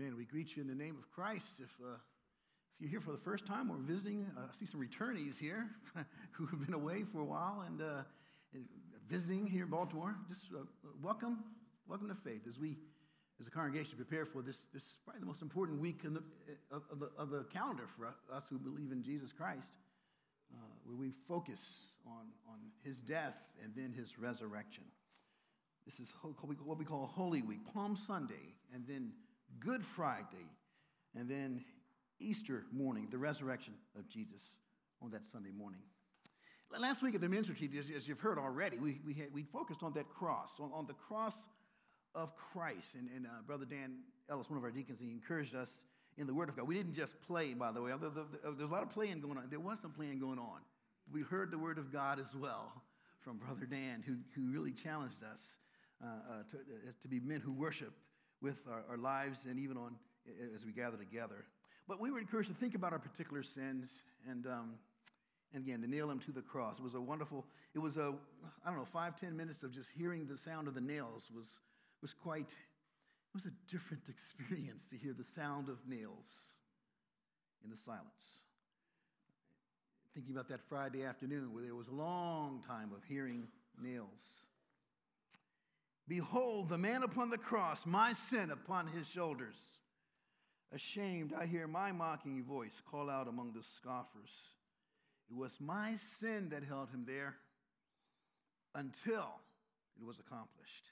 Amen. 0.00 0.16
We 0.16 0.24
greet 0.24 0.56
you 0.56 0.62
in 0.62 0.68
the 0.68 0.74
name 0.74 0.96
of 0.96 1.10
Christ. 1.10 1.60
If, 1.60 1.68
uh, 1.84 1.92
if 1.92 2.80
you're 2.80 2.88
here 2.88 3.02
for 3.02 3.12
the 3.12 3.18
first 3.18 3.44
time 3.44 3.70
or 3.70 3.76
visiting, 3.76 4.26
uh, 4.34 4.46
I 4.50 4.56
see 4.56 4.64
some 4.64 4.80
returnees 4.80 5.38
here 5.38 5.68
who 6.30 6.46
have 6.46 6.64
been 6.64 6.72
away 6.72 7.02
for 7.02 7.20
a 7.20 7.24
while 7.24 7.64
and 7.66 7.82
uh, 7.82 8.02
visiting 9.10 9.46
here 9.46 9.64
in 9.64 9.70
Baltimore. 9.70 10.16
Just 10.26 10.46
uh, 10.56 10.62
welcome, 11.02 11.44
welcome 11.86 12.08
to 12.08 12.14
faith 12.14 12.46
as 12.48 12.58
we, 12.58 12.78
as 13.42 13.46
a 13.46 13.50
congregation, 13.50 13.96
prepare 13.96 14.24
for 14.24 14.40
this, 14.40 14.64
this 14.72 14.84
is 14.84 14.98
probably 15.04 15.20
the 15.20 15.26
most 15.26 15.42
important 15.42 15.78
week 15.78 16.02
the, 16.02 16.22
of, 16.70 16.82
of, 16.90 17.00
the, 17.00 17.10
of, 17.18 17.28
the, 17.28 17.44
calendar 17.52 17.84
for 17.98 18.06
us 18.06 18.44
who 18.48 18.58
believe 18.58 18.92
in 18.92 19.02
Jesus 19.02 19.32
Christ, 19.32 19.72
uh, 20.54 20.56
where 20.84 20.96
we 20.96 21.12
focus 21.28 21.88
on, 22.06 22.24
on 22.48 22.56
his 22.82 23.00
death 23.00 23.36
and 23.62 23.70
then 23.76 23.92
his 23.92 24.18
resurrection. 24.18 24.84
This 25.84 26.00
is 26.00 26.14
what 26.22 26.78
we 26.78 26.86
call 26.86 27.04
Holy 27.06 27.42
Week, 27.42 27.60
Palm 27.74 27.94
Sunday, 27.96 28.54
and 28.72 28.86
then 28.88 29.12
Good 29.58 29.84
Friday, 29.84 30.48
and 31.14 31.28
then 31.28 31.64
Easter 32.18 32.64
morning, 32.72 33.08
the 33.10 33.18
resurrection 33.18 33.74
of 33.98 34.08
Jesus 34.08 34.56
on 35.02 35.10
that 35.10 35.26
Sunday 35.26 35.50
morning. 35.50 35.80
Last 36.78 37.02
week 37.02 37.16
at 37.16 37.20
the 37.20 37.28
ministry, 37.28 37.68
as 37.76 38.06
you've 38.06 38.20
heard 38.20 38.38
already, 38.38 38.78
we, 38.78 39.00
we, 39.04 39.12
had, 39.14 39.34
we 39.34 39.42
focused 39.42 39.82
on 39.82 39.92
that 39.94 40.08
cross, 40.08 40.60
on, 40.60 40.70
on 40.72 40.86
the 40.86 40.94
cross 40.94 41.34
of 42.14 42.36
Christ. 42.36 42.94
And, 42.94 43.08
and 43.14 43.26
uh, 43.26 43.42
Brother 43.44 43.64
Dan 43.64 43.96
Ellis, 44.30 44.48
one 44.48 44.56
of 44.56 44.64
our 44.64 44.70
deacons, 44.70 45.00
he 45.00 45.10
encouraged 45.10 45.54
us 45.54 45.82
in 46.16 46.26
the 46.26 46.34
Word 46.34 46.48
of 46.48 46.56
God. 46.56 46.68
We 46.68 46.76
didn't 46.76 46.94
just 46.94 47.20
play, 47.22 47.54
by 47.54 47.72
the 47.72 47.82
way. 47.82 47.92
There, 48.00 48.10
there, 48.10 48.24
there 48.42 48.52
was 48.52 48.60
a 48.60 48.66
lot 48.66 48.82
of 48.82 48.90
playing 48.90 49.20
going 49.20 49.36
on. 49.36 49.44
There 49.50 49.58
was 49.58 49.80
some 49.80 49.90
playing 49.90 50.20
going 50.20 50.38
on. 50.38 50.60
We 51.12 51.22
heard 51.22 51.50
the 51.50 51.58
Word 51.58 51.78
of 51.78 51.92
God 51.92 52.20
as 52.20 52.34
well 52.36 52.72
from 53.20 53.38
Brother 53.38 53.66
Dan, 53.66 54.04
who, 54.06 54.16
who 54.34 54.52
really 54.52 54.72
challenged 54.72 55.24
us 55.24 55.56
uh, 56.02 56.06
uh, 56.06 56.42
to, 56.50 56.56
uh, 56.56 56.92
to 57.02 57.08
be 57.08 57.18
men 57.20 57.40
who 57.40 57.52
worship 57.52 57.92
with 58.40 58.60
our, 58.70 58.82
our 58.90 58.96
lives 58.96 59.46
and 59.46 59.58
even 59.58 59.76
on 59.76 59.94
as 60.54 60.64
we 60.64 60.72
gather 60.72 60.96
together. 60.96 61.44
But 61.88 62.00
we 62.00 62.10
were 62.10 62.18
encouraged 62.18 62.48
to 62.48 62.54
think 62.54 62.74
about 62.74 62.92
our 62.92 62.98
particular 62.98 63.42
sins 63.42 64.02
and, 64.28 64.46
um, 64.46 64.74
and 65.52 65.64
again, 65.64 65.80
to 65.80 65.88
nail 65.88 66.08
them 66.08 66.20
to 66.20 66.32
the 66.32 66.42
cross. 66.42 66.78
It 66.78 66.84
was 66.84 66.94
a 66.94 67.00
wonderful, 67.00 67.46
it 67.74 67.78
was 67.78 67.96
a, 67.96 68.14
I 68.64 68.70
don't 68.70 68.78
know, 68.78 68.84
five, 68.84 69.18
ten 69.18 69.36
minutes 69.36 69.62
of 69.62 69.72
just 69.72 69.90
hearing 69.96 70.26
the 70.26 70.38
sound 70.38 70.68
of 70.68 70.74
the 70.74 70.80
nails 70.80 71.30
was, 71.34 71.58
was 72.00 72.12
quite, 72.12 72.52
it 72.52 73.34
was 73.34 73.46
a 73.46 73.52
different 73.70 74.04
experience 74.08 74.86
to 74.86 74.96
hear 74.96 75.12
the 75.12 75.24
sound 75.24 75.68
of 75.68 75.78
nails 75.88 76.54
in 77.64 77.70
the 77.70 77.76
silence. 77.76 78.38
Thinking 80.14 80.34
about 80.34 80.48
that 80.48 80.60
Friday 80.68 81.04
afternoon 81.04 81.52
where 81.52 81.62
there 81.62 81.74
was 81.74 81.88
a 81.88 81.94
long 81.94 82.62
time 82.66 82.90
of 82.94 83.02
hearing 83.08 83.46
nails. 83.82 84.44
Behold, 86.10 86.68
the 86.68 86.76
man 86.76 87.04
upon 87.04 87.30
the 87.30 87.38
cross, 87.38 87.86
my 87.86 88.12
sin 88.12 88.50
upon 88.50 88.88
his 88.88 89.06
shoulders. 89.06 89.54
Ashamed, 90.74 91.32
I 91.32 91.46
hear 91.46 91.68
my 91.68 91.92
mocking 91.92 92.42
voice 92.42 92.82
call 92.90 93.08
out 93.08 93.28
among 93.28 93.52
the 93.52 93.62
scoffers. 93.62 94.32
It 95.30 95.36
was 95.36 95.56
my 95.60 95.94
sin 95.94 96.48
that 96.48 96.64
held 96.64 96.90
him 96.90 97.04
there 97.06 97.36
until 98.74 99.28
it 100.00 100.04
was 100.04 100.18
accomplished. 100.18 100.90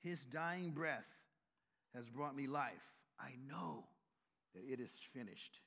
His 0.00 0.24
dying 0.26 0.70
breath 0.70 1.10
has 1.92 2.08
brought 2.08 2.36
me 2.36 2.46
life. 2.46 2.86
I 3.18 3.30
know 3.48 3.82
that 4.54 4.62
it 4.72 4.78
is 4.78 4.94
finished. 5.12 5.58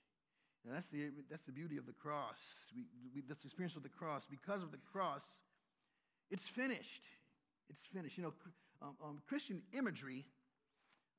That's 0.64 0.88
the, 0.88 1.10
that's 1.30 1.44
the 1.44 1.52
beauty 1.52 1.76
of 1.76 1.86
the 1.86 1.92
cross. 1.92 2.40
We, 2.74 2.86
we, 3.14 3.22
the 3.28 3.36
experience 3.44 3.76
of 3.76 3.84
the 3.84 3.90
cross. 3.90 4.26
Because 4.26 4.64
of 4.64 4.72
the 4.72 4.80
cross, 4.94 5.26
it's 6.32 6.48
finished. 6.48 7.04
It's 7.70 7.86
finished. 7.94 8.18
You 8.18 8.24
know, 8.24 8.34
um, 8.86 8.96
um, 9.04 9.22
Christian 9.28 9.62
imagery, 9.74 10.26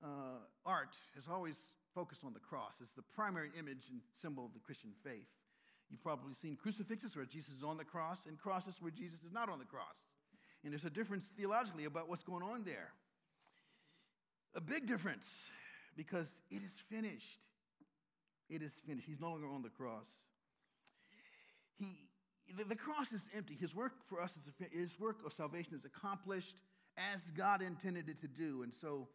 uh, 0.02 0.38
art, 0.64 0.94
has 1.14 1.24
always 1.30 1.56
focused 1.94 2.22
on 2.24 2.32
the 2.32 2.40
cross 2.40 2.74
as 2.82 2.92
the 2.92 3.02
primary 3.02 3.50
image 3.58 3.88
and 3.90 4.00
symbol 4.20 4.44
of 4.44 4.52
the 4.52 4.60
Christian 4.60 4.90
faith. 5.02 5.28
You've 5.90 6.02
probably 6.02 6.34
seen 6.34 6.56
crucifixes 6.56 7.16
where 7.16 7.24
Jesus 7.24 7.54
is 7.54 7.62
on 7.62 7.76
the 7.76 7.84
cross 7.84 8.26
and 8.26 8.38
crosses 8.38 8.78
where 8.80 8.90
Jesus 8.90 9.20
is 9.24 9.32
not 9.32 9.48
on 9.48 9.58
the 9.58 9.64
cross. 9.64 9.98
And 10.64 10.72
there's 10.72 10.84
a 10.84 10.90
difference 10.90 11.24
theologically 11.36 11.84
about 11.84 12.08
what's 12.08 12.24
going 12.24 12.42
on 12.42 12.64
there. 12.64 12.90
A 14.54 14.60
big 14.60 14.86
difference 14.86 15.46
because 15.96 16.40
it 16.50 16.62
is 16.64 16.74
finished. 16.90 17.40
It 18.48 18.62
is 18.62 18.80
finished. 18.86 19.06
He's 19.06 19.20
no 19.20 19.30
longer 19.30 19.48
on 19.48 19.62
the 19.62 19.68
cross. 19.68 20.08
He, 21.78 21.86
the, 22.56 22.64
the 22.64 22.76
cross 22.76 23.12
is 23.12 23.22
empty. 23.36 23.54
His 23.54 23.74
work 23.74 23.92
for 24.08 24.20
us 24.20 24.36
is 24.36 24.52
his 24.72 24.98
work 24.98 25.18
of 25.24 25.32
salvation 25.32 25.74
is 25.74 25.84
accomplished 25.84 26.56
as 27.12 27.30
God 27.30 27.62
intended 27.62 28.08
it 28.08 28.20
to 28.20 28.28
do. 28.28 28.62
And 28.62 28.74
so 28.74 29.08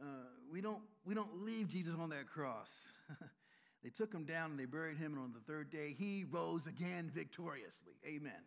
uh, 0.00 0.04
we, 0.50 0.60
don't, 0.60 0.82
we 1.04 1.14
don't 1.14 1.44
leave 1.44 1.68
Jesus 1.68 1.94
on 1.98 2.10
that 2.10 2.28
cross. 2.28 2.86
they 3.82 3.90
took 3.90 4.12
him 4.12 4.24
down 4.24 4.50
and 4.50 4.60
they 4.60 4.64
buried 4.64 4.98
him, 4.98 5.12
and 5.12 5.22
on 5.22 5.32
the 5.32 5.52
third 5.52 5.70
day, 5.70 5.94
he 5.98 6.24
rose 6.30 6.66
again 6.66 7.10
victoriously. 7.12 7.94
Amen. 8.06 8.42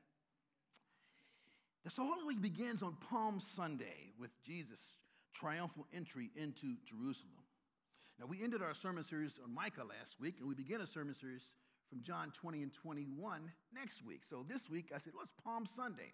The 1.84 1.90
Holy 2.02 2.24
Week 2.24 2.42
begins 2.42 2.84
on 2.84 2.96
Palm 3.10 3.40
Sunday 3.40 4.14
with 4.20 4.30
Jesus' 4.44 4.98
triumphal 5.34 5.88
entry 5.94 6.30
into 6.36 6.76
Jerusalem. 6.86 7.44
Now, 8.20 8.28
we 8.28 8.44
ended 8.44 8.62
our 8.62 8.76
sermon 8.76 9.04
series 9.04 9.40
on 9.44 9.54
Micah 9.54 9.84
last 9.84 10.20
week, 10.20 10.36
and 10.40 10.48
we 10.48 10.54
begin 10.54 10.82
a 10.82 10.88
sermon 10.88 11.16
series 11.16 11.44
from 11.90 12.04
John 12.04 12.32
20 12.40 12.62
and 12.62 12.72
21 12.72 13.52
next 13.74 14.06
week. 14.06 14.22
So 14.24 14.46
this 14.48 14.70
week, 14.70 14.92
I 14.96 15.00
said, 15.00 15.14
well, 15.16 15.24
it's 15.24 15.34
Palm 15.44 15.66
Sunday. 15.66 16.14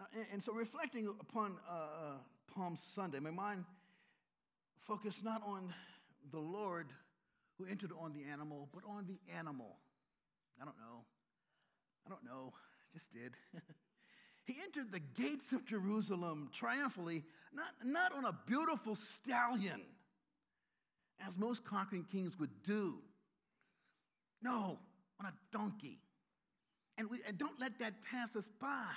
Uh, 0.00 0.04
and, 0.14 0.26
and, 0.34 0.42
so, 0.42 0.52
reflecting 0.52 1.08
upon 1.20 1.56
uh, 1.68 1.72
uh, 1.72 2.12
Palm 2.54 2.76
Sunday, 2.76 3.18
my 3.18 3.30
mind 3.30 3.64
focused 4.86 5.24
not 5.24 5.42
on 5.46 5.72
the 6.30 6.38
Lord 6.38 6.86
who 7.58 7.66
entered 7.66 7.90
on 7.98 8.12
the 8.12 8.24
animal, 8.30 8.68
but 8.74 8.82
on 8.88 9.06
the 9.06 9.18
animal. 9.36 9.76
I 10.60 10.64
don't 10.64 10.76
know. 10.78 11.04
I 12.06 12.10
don't 12.10 12.24
know. 12.24 12.52
Just 12.92 13.12
did. 13.12 13.32
he 14.44 14.56
entered 14.62 14.92
the 14.92 15.00
gates 15.00 15.52
of 15.52 15.64
Jerusalem 15.64 16.50
triumphantly, 16.52 17.24
not, 17.52 17.66
not 17.84 18.12
on 18.12 18.24
a 18.26 18.34
beautiful 18.46 18.94
stallion, 18.94 19.80
as 21.26 21.36
most 21.36 21.64
conquering 21.64 22.04
kings 22.04 22.38
would 22.38 22.62
do. 22.62 22.96
No, 24.42 24.78
on 25.18 25.26
a 25.26 25.32
donkey. 25.52 25.98
And, 26.98 27.10
we, 27.10 27.18
and 27.26 27.36
don't 27.38 27.58
let 27.58 27.78
that 27.78 27.94
pass 28.10 28.36
us 28.36 28.48
by. 28.60 28.92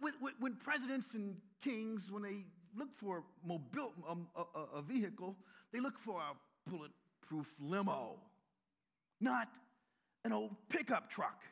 When, 0.00 0.32
when, 0.38 0.54
presidents 0.56 1.14
and 1.14 1.36
kings, 1.62 2.10
when 2.10 2.22
they 2.22 2.44
look 2.76 2.88
for 2.96 3.24
mobile, 3.44 3.92
um, 4.08 4.26
a, 4.36 4.78
a 4.78 4.82
vehicle, 4.82 5.36
they 5.72 5.80
look 5.80 5.98
for 5.98 6.20
a 6.20 6.70
bulletproof 6.70 7.46
limo, 7.60 8.16
not 9.20 9.48
an 10.24 10.32
old 10.32 10.54
pickup 10.68 11.10
truck. 11.10 11.42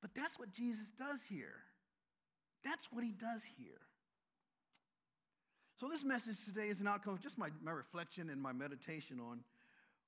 But 0.00 0.10
that's 0.14 0.38
what 0.38 0.52
Jesus 0.52 0.86
does 0.98 1.20
here. 1.28 1.56
That's 2.64 2.86
what 2.92 3.04
he 3.04 3.12
does 3.12 3.42
here. 3.58 3.80
So, 5.80 5.88
this 5.88 6.04
message 6.04 6.36
today 6.44 6.68
is 6.68 6.80
an 6.80 6.86
outcome 6.86 7.14
of 7.14 7.20
just 7.20 7.38
my, 7.38 7.48
my 7.62 7.70
reflection 7.70 8.28
and 8.28 8.40
my 8.40 8.52
meditation 8.52 9.18
on, 9.18 9.40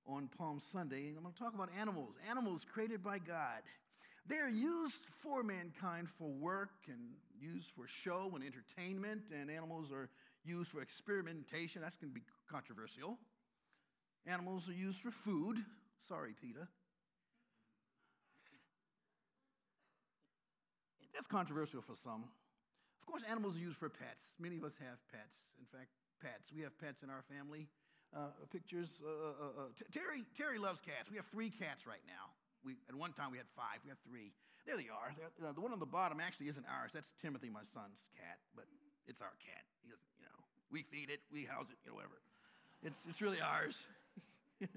on 0.06 0.28
Palm 0.36 0.60
Sunday. 0.60 1.08
And 1.08 1.16
I'm 1.16 1.22
going 1.22 1.34
to 1.34 1.40
talk 1.40 1.54
about 1.54 1.70
animals, 1.78 2.16
animals 2.28 2.66
created 2.70 3.02
by 3.02 3.18
God. 3.18 3.62
They're 4.26 4.48
used 4.48 5.02
for 5.22 5.42
mankind 5.42 6.08
for 6.18 6.28
work 6.28 6.70
and 6.88 7.00
used 7.40 7.70
for 7.76 7.86
show 7.86 8.30
and 8.34 8.44
entertainment, 8.44 9.22
and 9.32 9.50
animals 9.50 9.90
are 9.90 10.08
used 10.44 10.70
for 10.70 10.80
experimentation. 10.80 11.82
That's 11.82 11.96
going 11.96 12.12
to 12.12 12.14
be 12.14 12.24
controversial. 12.50 13.18
Animals 14.26 14.68
are 14.68 14.74
used 14.74 15.00
for 15.00 15.10
food. 15.10 15.58
Sorry, 16.06 16.34
Peter. 16.40 16.68
That's 21.14 21.26
controversial 21.26 21.82
for 21.82 21.94
some. 21.94 22.24
Of 23.02 23.06
course, 23.06 23.22
animals 23.28 23.56
are 23.56 23.60
used 23.60 23.76
for 23.76 23.88
pets. 23.88 24.34
Many 24.38 24.56
of 24.56 24.64
us 24.64 24.74
have 24.78 24.98
pets. 25.10 25.42
In 25.58 25.66
fact, 25.66 25.90
pets. 26.22 26.52
We 26.54 26.62
have 26.62 26.78
pets 26.78 27.02
in 27.02 27.10
our 27.10 27.22
family. 27.28 27.66
Uh, 28.14 28.30
pictures. 28.50 29.00
Uh, 29.04 29.08
uh, 29.08 29.62
uh 29.62 29.86
Terry, 29.92 30.24
Terry 30.36 30.58
loves 30.58 30.80
cats. 30.80 31.10
We 31.10 31.16
have 31.16 31.26
three 31.26 31.50
cats 31.50 31.86
right 31.86 32.02
now. 32.06 32.30
We, 32.64 32.78
at 32.88 32.94
one 32.94 33.12
time, 33.12 33.30
we 33.30 33.38
had 33.38 33.50
five. 33.56 33.82
We 33.82 33.90
had 33.90 33.98
three. 34.06 34.32
There 34.66 34.76
they 34.76 34.88
are. 34.88 35.10
Uh, 35.42 35.52
the 35.52 35.60
one 35.60 35.72
on 35.72 35.80
the 35.80 35.90
bottom 35.90 36.20
actually 36.20 36.48
isn't 36.48 36.66
ours. 36.70 36.90
That's 36.94 37.10
Timothy, 37.20 37.50
my 37.50 37.66
son's 37.66 38.06
cat, 38.14 38.38
but 38.54 38.64
it's 39.06 39.20
our 39.20 39.34
cat. 39.42 39.66
He 39.82 39.90
doesn't, 39.90 40.06
you 40.18 40.26
know, 40.26 40.38
we 40.70 40.82
feed 40.86 41.10
it, 41.10 41.20
we 41.32 41.44
house 41.44 41.66
it, 41.70 41.78
you 41.84 41.90
know, 41.90 41.96
whatever. 41.96 42.22
It's, 42.82 42.98
it's 43.08 43.20
really 43.20 43.40
ours. 43.40 43.78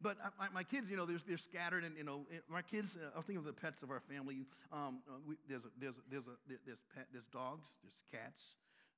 but 0.00 0.16
my, 0.38 0.48
my, 0.54 0.62
kids, 0.62 0.90
you 0.90 0.96
know, 0.96 1.06
they're, 1.06 1.22
they're 1.26 1.38
scattered, 1.38 1.82
and 1.82 1.96
you 1.96 2.04
know, 2.04 2.26
my 2.48 2.62
kids. 2.62 2.96
Uh, 2.96 3.10
I'll 3.16 3.22
think 3.22 3.38
of 3.38 3.44
the 3.44 3.52
pets 3.52 3.82
of 3.82 3.90
our 3.90 4.00
family. 4.00 4.46
Um, 4.72 5.02
uh, 5.08 5.18
we, 5.26 5.34
there's 5.48 5.64
a, 5.64 5.70
there's 5.78 5.96
a, 5.98 6.02
there's 6.10 6.26
a, 6.26 6.36
there's 6.66 6.82
pet, 6.94 7.06
there's 7.12 7.26
dogs, 7.32 7.66
there's 7.82 8.02
cats, 8.10 8.42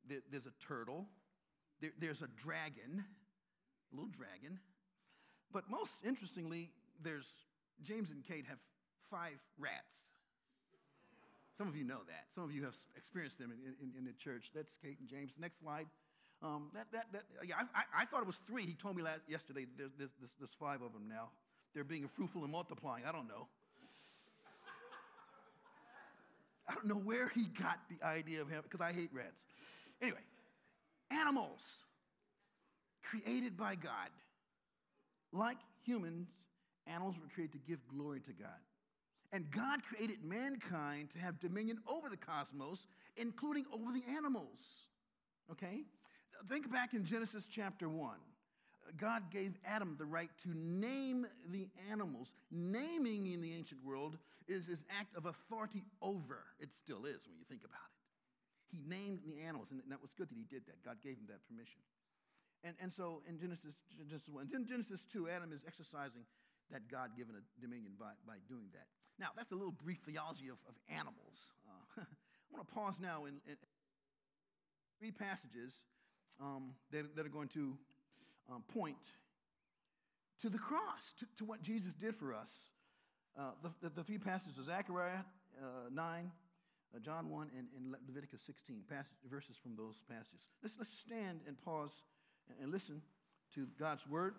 there, 0.08 0.20
there's 0.30 0.46
a 0.46 0.52
turtle, 0.60 1.06
there, 1.80 1.90
there's 1.98 2.20
a 2.20 2.28
dragon, 2.36 3.04
a 3.92 3.94
little 3.94 4.10
dragon. 4.10 4.58
But 5.52 5.68
most 5.68 5.92
interestingly, 6.04 6.70
there's 7.02 7.26
James 7.84 8.11
and 8.11 8.25
Kate 8.25 8.46
have 8.49 8.58
five 9.11 9.38
rats. 9.58 10.11
Some 11.56 11.69
of 11.69 11.76
you 11.76 11.84
know 11.84 12.00
that. 12.08 12.26
Some 12.34 12.44
of 12.44 12.52
you 12.52 12.64
have 12.64 12.76
experienced 12.96 13.38
them 13.38 13.52
in, 13.52 13.75
in, 13.81 13.93
in 13.99 14.05
the 14.05 14.12
church. 14.12 14.50
That's 14.55 14.76
Kate 14.82 14.99
and 15.00 15.08
James. 15.08 15.37
Next 15.38 15.61
slide. 15.61 15.87
Um, 16.43 16.70
that, 16.75 16.87
that, 16.93 17.06
that, 17.12 17.23
yeah, 17.46 17.55
I, 17.75 18.02
I, 18.02 18.06
thought 18.06 18.20
it 18.20 18.26
was 18.26 18.40
three. 18.49 18.67
He 18.67 18.75
told 18.75 18.96
me 18.96 19.02
last, 19.02 19.20
yesterday 19.29 19.67
there's, 19.79 19.93
there's, 19.96 20.11
there's 20.40 20.50
five 20.58 20.82
of 20.82 20.93
them 20.93 21.08
now. 21.08 21.31
They're 21.73 21.84
being 21.84 22.08
fruitful 22.08 22.43
and 22.43 22.50
multiplying. 22.50 23.05
I 23.06 23.12
don't 23.12 23.29
know. 23.29 23.46
I 26.69 26.75
don't 26.75 26.87
know 26.87 26.96
where 26.96 27.28
he 27.28 27.44
got 27.44 27.78
the 27.88 28.05
idea 28.05 28.43
of 28.43 28.49
him, 28.49 28.64
because 28.64 28.81
I 28.81 28.93
hate 28.93 29.11
rats. 29.12 29.44
Anyway, 30.00 30.19
animals 31.12 31.85
created 33.05 33.56
by 33.56 33.76
God. 33.76 34.11
Like 35.32 35.58
humans, 35.85 36.26
animals 36.87 37.17
were 37.20 37.29
created 37.34 37.52
to 37.52 37.70
give 37.70 37.79
glory 37.88 38.20
to 38.20 38.32
God. 38.32 38.61
And 39.32 39.50
God 39.50 39.81
created 39.82 40.23
mankind 40.23 41.11
to 41.12 41.19
have 41.19 41.40
dominion 41.40 41.79
over 41.88 42.08
the 42.11 42.19
cosmos, 42.19 42.87
including 43.17 43.64
over 43.73 43.90
the 43.93 44.02
animals. 44.14 44.88
Okay? 45.50 45.84
Think 46.49 46.70
back 46.70 46.93
in 46.93 47.05
Genesis 47.05 47.46
chapter 47.50 47.88
1. 47.88 48.17
God 48.99 49.31
gave 49.31 49.55
Adam 49.64 49.96
the 49.99 50.05
right 50.05 50.29
to 50.43 50.50
name 50.55 51.26
the 51.50 51.69
animals. 51.90 52.32
Naming 52.50 53.26
in 53.28 53.40
the 53.40 53.55
ancient 53.55 53.82
world 53.85 54.19
is 54.49 54.69
an 54.69 54.78
act 54.99 55.17
of 55.17 55.26
authority 55.26 55.85
over. 56.02 56.44
It 56.58 56.70
still 56.75 57.06
is 57.06 57.26
when 57.26 57.38
you 57.38 57.44
think 57.49 57.62
about 57.64 57.78
it. 57.78 58.76
He 58.76 58.81
named 58.88 59.20
the 59.25 59.40
animals, 59.46 59.69
and 59.70 59.81
that 59.88 60.02
was 60.02 60.12
good 60.12 60.28
that 60.28 60.37
he 60.37 60.44
did 60.44 60.67
that. 60.67 60.82
God 60.85 60.96
gave 61.02 61.17
him 61.17 61.28
that 61.28 61.46
permission. 61.46 61.81
And, 62.64 62.75
and 62.81 62.93
so 62.93 63.23
in 63.28 63.38
Genesis, 63.38 63.75
Genesis 63.96 64.28
1, 64.28 64.50
in 64.55 64.67
Genesis 64.67 65.05
2, 65.12 65.28
Adam 65.28 65.52
is 65.52 65.62
exercising 65.67 66.23
that 66.72 66.88
God 66.90 67.10
given 67.16 67.36
a 67.36 67.44
dominion 67.60 67.92
by, 68.00 68.16
by 68.26 68.40
doing 68.48 68.66
that. 68.72 68.88
Now, 69.20 69.28
that's 69.36 69.52
a 69.52 69.54
little 69.54 69.76
brief 69.84 70.00
theology 70.04 70.48
of, 70.48 70.56
of 70.69 70.74
animals. 70.88 71.52
Uh, 71.69 72.02
I 72.08 72.48
want 72.50 72.66
to 72.66 72.74
pause 72.74 72.96
now 73.00 73.24
in, 73.24 73.34
in 73.46 73.56
three 74.98 75.12
passages 75.12 75.74
um, 76.40 76.72
that, 76.90 77.14
that, 77.14 77.26
are 77.26 77.30
going 77.30 77.48
to 77.48 77.76
um, 78.50 78.64
point 78.72 79.00
to 80.40 80.48
the 80.48 80.58
cross, 80.58 81.12
to, 81.20 81.26
to, 81.38 81.44
what 81.44 81.62
Jesus 81.62 81.94
did 81.94 82.16
for 82.16 82.34
us. 82.34 82.50
Uh, 83.38 83.52
the, 83.62 83.70
the, 83.82 83.94
the, 83.96 84.04
three 84.04 84.18
passages 84.18 84.58
are 84.58 84.64
Zechariah 84.64 85.25
uh, 85.60 85.88
9, 85.92 86.30
uh, 86.94 86.98
John 87.00 87.28
1, 87.30 87.50
and, 87.56 87.66
and 87.76 87.94
Leviticus 88.08 88.40
16, 88.46 88.82
passage, 88.88 89.12
verses 89.30 89.56
from 89.62 89.76
those 89.76 90.00
passages. 90.08 90.40
Let's, 90.62 90.75
let's 90.78 90.90
stand 90.98 91.40
and 91.46 91.60
pause 91.62 91.92
and, 92.48 92.58
and 92.62 92.72
listen 92.72 93.02
to 93.54 93.66
God's 93.78 94.06
word. 94.06 94.34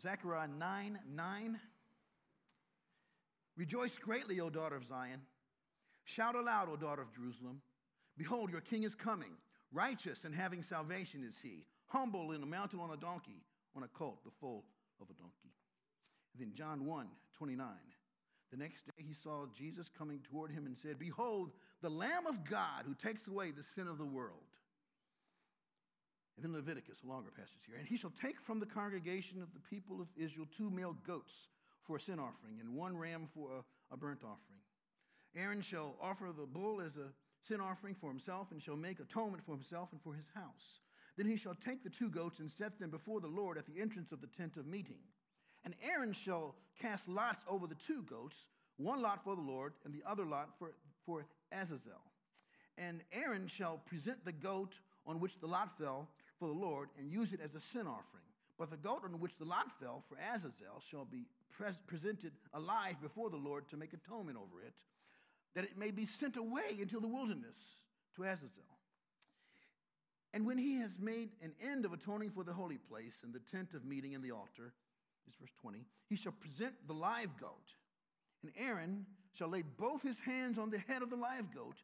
Zechariah 0.00 0.48
9 0.48 0.98
9. 1.14 1.60
Rejoice 3.56 3.98
greatly, 3.98 4.40
O 4.40 4.50
daughter 4.50 4.76
of 4.76 4.84
Zion. 4.84 5.20
Shout 6.04 6.36
aloud, 6.36 6.68
O 6.70 6.76
daughter 6.76 7.02
of 7.02 7.12
Jerusalem. 7.12 7.60
Behold, 8.16 8.50
your 8.50 8.60
king 8.60 8.84
is 8.84 8.94
coming. 8.94 9.32
Righteous 9.72 10.24
and 10.24 10.34
having 10.34 10.62
salvation 10.62 11.24
is 11.26 11.38
he. 11.42 11.64
Humble 11.86 12.32
in 12.32 12.42
a 12.42 12.46
mountain 12.46 12.80
on 12.80 12.90
a 12.90 12.96
donkey, 12.96 13.42
on 13.76 13.82
a 13.82 13.88
colt, 13.88 14.24
the 14.24 14.30
foal 14.40 14.64
of 15.00 15.10
a 15.10 15.14
donkey. 15.14 15.52
And 16.34 16.46
then 16.46 16.54
John 16.54 16.86
1 16.86 17.06
29. 17.36 17.66
The 18.50 18.56
next 18.56 18.86
day 18.86 19.04
he 19.06 19.12
saw 19.12 19.46
Jesus 19.56 19.90
coming 19.96 20.20
toward 20.30 20.50
him 20.50 20.66
and 20.66 20.76
said, 20.76 20.98
Behold, 20.98 21.50
the 21.82 21.90
Lamb 21.90 22.26
of 22.26 22.48
God 22.48 22.84
who 22.86 22.94
takes 22.94 23.26
away 23.26 23.50
the 23.50 23.62
sin 23.62 23.86
of 23.86 23.98
the 23.98 24.06
world. 24.06 24.40
And 26.38 26.44
then 26.44 26.52
Leviticus, 26.52 27.02
a 27.02 27.08
longer 27.08 27.30
passage 27.34 27.66
here. 27.66 27.76
And 27.78 27.88
he 27.88 27.96
shall 27.96 28.12
take 28.12 28.40
from 28.40 28.60
the 28.60 28.66
congregation 28.66 29.42
of 29.42 29.52
the 29.52 29.60
people 29.68 30.00
of 30.00 30.06
Israel 30.16 30.46
two 30.56 30.70
male 30.70 30.96
goats 31.04 31.48
for 31.82 31.96
a 31.96 32.00
sin 32.00 32.20
offering 32.20 32.60
and 32.60 32.76
one 32.76 32.96
ram 32.96 33.28
for 33.34 33.50
a, 33.50 33.94
a 33.94 33.96
burnt 33.96 34.20
offering. 34.22 34.60
Aaron 35.36 35.60
shall 35.60 35.96
offer 36.00 36.26
the 36.26 36.46
bull 36.46 36.80
as 36.80 36.96
a 36.96 37.10
sin 37.42 37.60
offering 37.60 37.96
for 38.00 38.08
himself 38.08 38.52
and 38.52 38.62
shall 38.62 38.76
make 38.76 39.00
atonement 39.00 39.42
for 39.44 39.52
himself 39.52 39.88
and 39.90 40.00
for 40.00 40.14
his 40.14 40.28
house. 40.32 40.78
Then 41.16 41.26
he 41.26 41.36
shall 41.36 41.56
take 41.56 41.82
the 41.82 41.90
two 41.90 42.08
goats 42.08 42.38
and 42.38 42.48
set 42.48 42.78
them 42.78 42.90
before 42.90 43.20
the 43.20 43.26
Lord 43.26 43.58
at 43.58 43.66
the 43.66 43.80
entrance 43.80 44.12
of 44.12 44.20
the 44.20 44.28
tent 44.28 44.56
of 44.56 44.66
meeting. 44.66 45.00
And 45.64 45.74
Aaron 45.82 46.12
shall 46.12 46.54
cast 46.80 47.08
lots 47.08 47.44
over 47.48 47.66
the 47.66 47.74
two 47.74 48.02
goats, 48.02 48.46
one 48.76 49.02
lot 49.02 49.24
for 49.24 49.34
the 49.34 49.42
Lord 49.42 49.72
and 49.84 49.92
the 49.92 50.08
other 50.08 50.24
lot 50.24 50.50
for, 50.56 50.70
for 51.04 51.26
Azazel. 51.50 52.04
And 52.76 53.00
Aaron 53.12 53.48
shall 53.48 53.78
present 53.86 54.24
the 54.24 54.30
goat 54.30 54.78
on 55.04 55.18
which 55.18 55.40
the 55.40 55.48
lot 55.48 55.76
fell 55.76 56.08
for 56.38 56.48
the 56.48 56.54
Lord 56.54 56.88
and 56.98 57.10
use 57.10 57.32
it 57.32 57.40
as 57.44 57.54
a 57.54 57.60
sin 57.60 57.86
offering. 57.86 58.24
But 58.58 58.70
the 58.70 58.76
goat 58.76 59.02
on 59.04 59.20
which 59.20 59.36
the 59.38 59.44
lot 59.44 59.70
fell 59.80 60.02
for 60.08 60.18
Azazel 60.34 60.82
shall 60.90 61.04
be 61.04 61.26
pres- 61.50 61.80
presented 61.86 62.32
alive 62.54 62.96
before 63.00 63.30
the 63.30 63.36
Lord 63.36 63.68
to 63.68 63.76
make 63.76 63.92
atonement 63.92 64.36
over 64.36 64.60
it, 64.60 64.74
that 65.54 65.64
it 65.64 65.78
may 65.78 65.90
be 65.90 66.04
sent 66.04 66.36
away 66.36 66.76
into 66.80 67.00
the 67.00 67.06
wilderness 67.06 67.56
to 68.16 68.24
Azazel. 68.24 68.64
And 70.34 70.44
when 70.44 70.58
he 70.58 70.80
has 70.80 70.98
made 70.98 71.30
an 71.42 71.52
end 71.62 71.84
of 71.84 71.92
atoning 71.92 72.30
for 72.30 72.44
the 72.44 72.52
holy 72.52 72.78
place 72.78 73.20
and 73.24 73.32
the 73.32 73.40
tent 73.50 73.74
of 73.74 73.84
meeting 73.84 74.14
and 74.14 74.22
the 74.22 74.32
altar, 74.32 74.74
is 75.28 75.34
verse 75.40 75.52
20, 75.60 75.84
he 76.08 76.16
shall 76.16 76.32
present 76.32 76.74
the 76.86 76.92
live 76.92 77.36
goat. 77.40 77.74
And 78.42 78.52
Aaron 78.58 79.06
shall 79.32 79.48
lay 79.48 79.62
both 79.62 80.02
his 80.02 80.20
hands 80.20 80.58
on 80.58 80.70
the 80.70 80.78
head 80.78 81.02
of 81.02 81.10
the 81.10 81.16
live 81.16 81.54
goat 81.54 81.76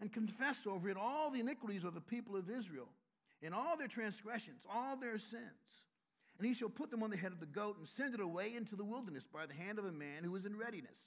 and 0.00 0.12
confess 0.12 0.66
over 0.66 0.88
it 0.88 0.96
all 0.96 1.30
the 1.30 1.40
iniquities 1.40 1.84
of 1.84 1.94
the 1.94 2.00
people 2.00 2.36
of 2.36 2.50
Israel 2.50 2.88
and 3.42 3.54
all 3.54 3.76
their 3.76 3.88
transgressions, 3.88 4.62
all 4.70 4.96
their 4.96 5.18
sins. 5.18 5.42
And 6.38 6.46
he 6.46 6.54
shall 6.54 6.68
put 6.68 6.90
them 6.90 7.02
on 7.02 7.10
the 7.10 7.16
head 7.16 7.32
of 7.32 7.40
the 7.40 7.46
goat 7.46 7.78
and 7.78 7.88
send 7.88 8.14
it 8.14 8.20
away 8.20 8.54
into 8.54 8.76
the 8.76 8.84
wilderness 8.84 9.24
by 9.32 9.46
the 9.46 9.54
hand 9.54 9.78
of 9.78 9.86
a 9.86 9.92
man 9.92 10.22
who 10.22 10.36
is 10.36 10.44
in 10.44 10.56
readiness. 10.56 10.98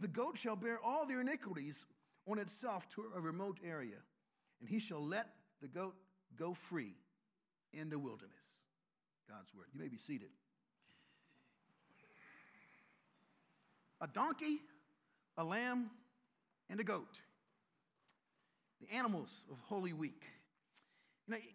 The 0.00 0.08
goat 0.08 0.36
shall 0.36 0.56
bear 0.56 0.78
all 0.84 1.06
their 1.06 1.20
iniquities 1.20 1.86
on 2.26 2.38
itself 2.38 2.88
to 2.90 3.04
a 3.14 3.20
remote 3.20 3.58
area, 3.66 3.96
and 4.60 4.68
he 4.68 4.78
shall 4.78 5.02
let 5.02 5.26
the 5.62 5.68
goat 5.68 5.94
go 6.38 6.54
free 6.54 6.94
in 7.72 7.88
the 7.88 7.98
wilderness. 7.98 8.36
God's 9.28 9.54
word. 9.54 9.66
You 9.72 9.80
may 9.80 9.88
be 9.88 9.96
seated. 9.96 10.30
A 14.00 14.06
donkey, 14.06 14.60
a 15.36 15.44
lamb, 15.44 15.90
and 16.68 16.80
a 16.80 16.84
goat. 16.84 17.18
The 18.80 18.94
animals 18.94 19.44
of 19.50 19.58
Holy 19.60 19.92
Week. 19.92 20.24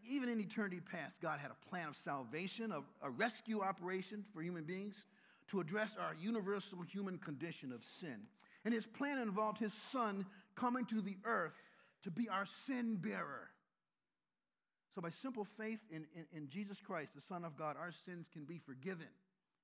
Even 0.07 0.29
in 0.29 0.39
eternity 0.39 0.79
past, 0.79 1.21
God 1.21 1.39
had 1.39 1.51
a 1.51 1.69
plan 1.69 1.87
of 1.87 1.95
salvation, 1.95 2.71
of 2.71 2.83
a 3.01 3.09
rescue 3.09 3.61
operation 3.61 4.23
for 4.33 4.41
human 4.41 4.63
beings 4.63 5.05
to 5.47 5.59
address 5.59 5.95
our 5.99 6.15
universal 6.19 6.81
human 6.81 7.17
condition 7.17 7.71
of 7.71 7.83
sin. 7.83 8.17
And 8.63 8.73
his 8.73 8.85
plan 8.85 9.19
involved 9.19 9.59
his 9.59 9.73
son 9.73 10.25
coming 10.55 10.85
to 10.85 11.01
the 11.01 11.17
earth 11.25 11.53
to 12.03 12.11
be 12.11 12.29
our 12.29 12.45
sin 12.45 12.95
bearer. 12.95 13.49
So, 14.93 15.01
by 15.01 15.09
simple 15.09 15.43
faith 15.43 15.79
in, 15.91 16.05
in, 16.15 16.25
in, 16.31 16.49
Jesus 16.49 16.79
Christ, 16.79 17.15
the 17.15 17.21
Son 17.21 17.43
of 17.43 17.57
God, 17.57 17.75
our 17.77 17.91
sins 17.91 18.27
can 18.31 18.45
be 18.45 18.57
forgiven 18.57 19.07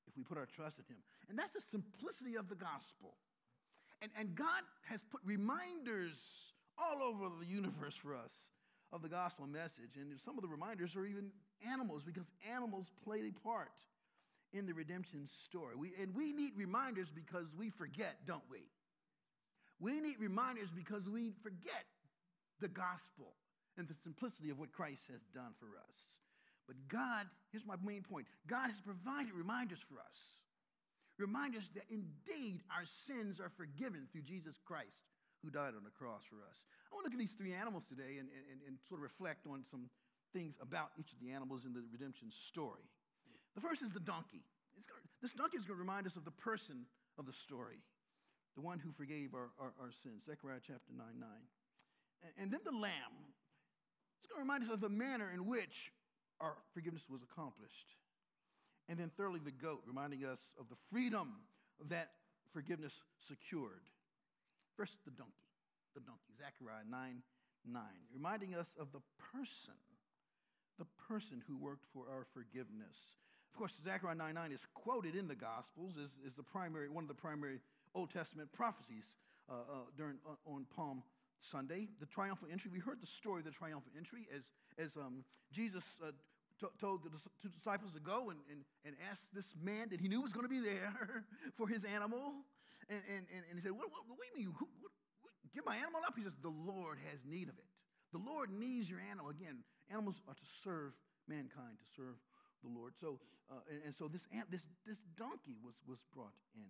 if 0.06 0.18
we 0.18 0.24
put 0.24 0.38
our 0.38 0.46
trust 0.46 0.80
in 0.80 0.84
him. 0.94 1.02
And 1.30 1.40
that's 1.40 1.54
the 1.54 1.62
simplicity 1.62 2.36
of 2.36 2.50
the 2.50 2.56
gospel. 2.56 3.14
And, 4.02 4.12
and 4.20 4.36
God 4.36 4.64
has 4.90 5.02
put 5.10 5.22
reminders 5.24 6.52
all 6.78 7.02
over 7.02 7.30
the 7.40 7.46
universe 7.46 7.96
for 7.96 8.14
us 8.14 8.50
of 8.94 9.02
the 9.02 9.10
gospel 9.10 9.48
message. 9.48 9.96
And 9.96 10.20
some 10.20 10.38
of 10.38 10.42
the 10.42 10.48
reminders 10.48 10.96
are 10.96 11.06
even 11.06 11.32
animals 11.70 12.04
because 12.06 12.26
animals 12.52 12.88
played 13.04 13.26
a 13.26 13.48
part 13.48 13.72
in 14.54 14.66
the 14.66 14.74
redemption 14.74 15.28
story. 15.46 15.76
We, 15.76 15.92
and 16.02 16.14
we 16.16 16.34
need 16.34 16.54
reminders 16.58 17.08
because 17.14 17.48
we 17.58 17.70
forget, 17.70 18.18
don't 18.28 18.44
we? 18.50 18.60
We 19.80 20.00
need 20.00 20.20
reminders 20.20 20.70
because 20.76 21.08
we 21.08 21.32
forget 21.42 21.86
the 22.60 22.68
gospel 22.68 23.34
and 23.78 23.88
the 23.88 23.96
simplicity 23.96 24.50
of 24.50 24.60
what 24.60 24.72
Christ 24.74 25.02
has 25.12 25.22
done 25.34 25.54
for 25.60 25.68
us. 25.78 25.98
But 26.68 26.76
God, 26.88 27.26
here's 27.52 27.66
my 27.66 27.76
main 27.84 28.04
point 28.04 28.28
God 28.48 28.70
has 28.70 28.80
provided 28.82 29.34
reminders 29.34 29.80
for 29.90 30.00
us. 30.00 30.20
Reminders 31.18 31.70
that 31.76 31.86
indeed 31.90 32.62
our 32.72 32.86
sins 32.86 33.40
are 33.40 33.52
forgiven 33.58 34.08
through 34.12 34.24
Jesus 34.24 34.56
Christ 34.66 34.98
who 35.44 35.50
died 35.50 35.74
on 35.74 35.84
the 35.84 35.94
cross 35.94 36.22
for 36.30 36.40
us. 36.46 36.62
I 36.88 36.96
want 36.96 37.06
to 37.06 37.08
look 37.10 37.18
at 37.18 37.22
these 37.22 37.36
three 37.36 37.54
animals 37.54 37.84
today 37.90 38.22
and, 38.22 38.30
and, 38.30 38.62
and 38.66 38.78
sort 38.88 39.02
of 39.02 39.04
reflect 39.04 39.50
on 39.50 39.66
some 39.66 39.90
things 40.34 40.56
about 40.62 40.94
each 40.98 41.12
of 41.12 41.20
the 41.20 41.32
animals 41.34 41.66
in 41.66 41.74
the 41.74 41.84
redemption 41.92 42.32
story. 42.32 42.86
The 43.56 43.62
first 43.62 43.82
is 43.82 43.92
the 43.92 44.00
donkey. 44.04 44.44
Gonna, 44.88 45.02
this 45.22 45.32
donkey 45.34 45.58
is 45.58 45.66
going 45.66 45.78
to 45.78 45.84
remind 45.84 46.08
us 46.08 46.16
of 46.16 46.26
the 46.26 46.36
person 46.36 46.86
of 47.20 47.26
the 47.26 47.34
story, 47.34 47.84
the 48.56 48.62
one 48.62 48.80
who 48.80 48.92
forgave 48.92 49.34
our, 49.36 49.52
our, 49.60 49.74
our 49.82 49.92
sins. 50.04 50.24
Zechariah 50.26 50.64
chapter 50.66 50.94
9 50.96 51.06
9. 51.20 51.30
And, 52.24 52.34
and 52.38 52.48
then 52.52 52.62
the 52.64 52.78
lamb. 52.78 53.14
It's 54.22 54.30
going 54.30 54.40
to 54.40 54.46
remind 54.46 54.64
us 54.64 54.70
of 54.70 54.80
the 54.80 54.90
manner 54.90 55.30
in 55.34 55.48
which 55.48 55.92
our 56.40 56.54
forgiveness 56.74 57.10
was 57.10 57.22
accomplished. 57.24 57.98
And 58.88 59.00
then, 59.00 59.12
thirdly, 59.16 59.40
the 59.44 59.52
goat, 59.52 59.82
reminding 59.88 60.26
us 60.26 60.40
of 60.60 60.70
the 60.70 60.76
freedom 60.92 61.34
that 61.90 62.10
forgiveness 62.54 63.02
secured. 63.20 63.82
First, 64.76 64.98
the 65.06 65.12
donkey 65.12 65.52
the 65.94 66.02
donkey. 66.02 66.32
Zechariah 66.38 66.88
9 66.90 67.24
9, 67.64 67.84
reminding 68.12 68.56
us 68.56 68.74
of 68.80 68.92
the 68.92 69.02
person, 69.32 69.78
the 70.80 70.88
person 71.08 71.44
who 71.48 71.56
worked 71.58 71.86
for 71.94 72.06
our 72.10 72.26
forgiveness. 72.34 72.98
Of 73.54 73.60
course, 73.60 73.74
Zechariah 73.84 74.16
9 74.16 74.34
9 74.34 74.52
is 74.52 74.66
quoted 74.74 75.16
in 75.16 75.28
the 75.28 75.36
Gospels 75.36 75.94
as, 76.02 76.18
is 76.26 76.34
the 76.34 76.44
primary, 76.44 76.90
one 76.90 77.04
of 77.04 77.08
the 77.08 77.14
primary 77.14 77.60
Old 77.94 78.10
Testament 78.10 78.52
prophecies 78.52 79.06
uh, 79.50 79.54
uh, 79.54 79.76
during, 79.96 80.18
uh, 80.26 80.52
on 80.52 80.66
Palm 80.76 81.04
Sunday, 81.42 81.90
the 82.00 82.06
triumphal 82.08 82.48
entry. 82.52 82.72
We 82.74 82.80
heard 82.80 83.02
the 83.02 83.08
story 83.08 83.42
of 83.42 83.46
the 83.46 83.52
triumphal 83.52 83.92
entry 83.96 84.28
as, 84.36 84.52
as 84.84 84.96
um, 84.96 85.24
Jesus 85.52 85.84
uh, 86.04 86.12
t- 86.60 86.74
told 86.80 87.04
the 87.04 87.10
two 87.44 87.50
disciples 87.50 87.92
to 87.94 88.00
go 88.00 88.32
and, 88.32 88.40
and, 88.50 88.62
and 88.86 88.96
ask 89.12 89.22
this 89.34 89.54
man 89.62 89.90
that 89.90 90.00
he 90.00 90.08
knew 90.08 90.22
was 90.22 90.34
going 90.34 90.46
to 90.46 90.50
be 90.50 90.62
there 90.62 91.26
for 91.58 91.68
his 91.68 91.84
animal. 91.84 92.34
And, 92.92 93.00
and, 93.08 93.24
and 93.48 93.56
he 93.56 93.64
said, 93.64 93.72
What, 93.72 93.88
what, 93.88 94.04
what 94.12 94.20
do 94.20 94.36
you 94.36 94.52
mean? 94.52 94.54
What, 95.24 95.32
give 95.56 95.64
my 95.64 95.80
animal 95.80 96.04
up? 96.04 96.14
He 96.20 96.28
says, 96.28 96.36
The 96.44 96.52
Lord 96.52 97.00
has 97.08 97.24
need 97.24 97.48
of 97.48 97.56
it. 97.56 97.70
The 98.12 98.20
Lord 98.20 98.52
needs 98.52 98.92
your 98.92 99.00
animal. 99.00 99.32
Again, 99.32 99.64
animals 99.88 100.20
are 100.28 100.36
to 100.36 100.48
serve 100.64 100.92
mankind, 101.32 101.80
to 101.80 101.88
serve 101.96 102.20
the 102.60 102.68
Lord. 102.68 102.92
So, 103.00 103.24
uh, 103.48 103.64
and, 103.72 103.80
and, 103.88 103.94
so 103.96 104.12
this, 104.12 104.28
this, 104.52 104.68
this 104.86 105.00
donkey 105.16 105.56
was, 105.64 105.80
was 105.88 106.04
brought 106.12 106.36
in. 106.54 106.68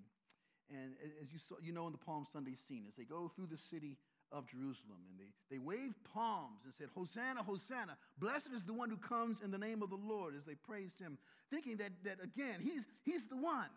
And 0.70 0.94
as 1.22 1.34
you, 1.34 1.40
saw, 1.40 1.56
you 1.62 1.74
know 1.74 1.86
in 1.88 1.92
the 1.92 2.00
Palm 2.00 2.26
Sunday 2.32 2.56
scene, 2.56 2.86
as 2.88 2.96
they 2.96 3.04
go 3.04 3.30
through 3.36 3.48
the 3.52 3.58
city 3.58 3.98
of 4.32 4.48
Jerusalem 4.48 5.04
and 5.10 5.20
they, 5.20 5.32
they 5.50 5.60
waved 5.60 6.00
palms 6.14 6.62
and 6.64 6.74
said, 6.74 6.88
Hosanna, 6.96 7.44
Hosanna, 7.44 7.98
blessed 8.18 8.56
is 8.56 8.64
the 8.64 8.74
one 8.74 8.90
who 8.90 8.96
comes 8.96 9.42
in 9.44 9.52
the 9.52 9.58
name 9.58 9.84
of 9.84 9.90
the 9.90 10.00
Lord 10.00 10.36
as 10.38 10.46
they 10.46 10.56
praised 10.56 11.00
him, 11.00 11.18
thinking 11.50 11.76
that, 11.78 11.92
that 12.06 12.24
again, 12.24 12.62
he's, 12.62 12.84
he's 13.04 13.26
the 13.26 13.36
one. 13.36 13.68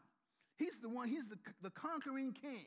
He's 0.56 0.78
the 0.78 0.88
one, 0.88 1.08
he's 1.08 1.26
the, 1.26 1.38
the 1.62 1.70
conquering 1.70 2.32
king. 2.32 2.66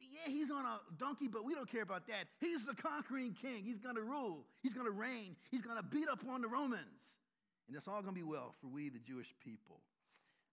Yeah, 0.00 0.30
he's 0.32 0.50
on 0.50 0.64
a 0.64 0.78
donkey, 0.98 1.28
but 1.28 1.44
we 1.44 1.54
don't 1.54 1.70
care 1.70 1.82
about 1.82 2.06
that. 2.08 2.26
He's 2.40 2.64
the 2.64 2.74
conquering 2.74 3.34
king. 3.40 3.64
He's 3.64 3.78
going 3.78 3.96
to 3.96 4.02
rule. 4.02 4.44
He's 4.62 4.74
going 4.74 4.86
to 4.86 4.92
reign. 4.92 5.36
He's 5.50 5.62
going 5.62 5.76
to 5.76 5.82
beat 5.82 6.08
up 6.08 6.20
on 6.28 6.42
the 6.42 6.48
Romans. 6.48 7.20
And 7.66 7.76
that's 7.76 7.88
all 7.88 8.00
going 8.02 8.14
to 8.14 8.20
be 8.20 8.26
well 8.26 8.54
for 8.60 8.68
we, 8.68 8.88
the 8.88 8.98
Jewish 8.98 9.34
people. 9.42 9.80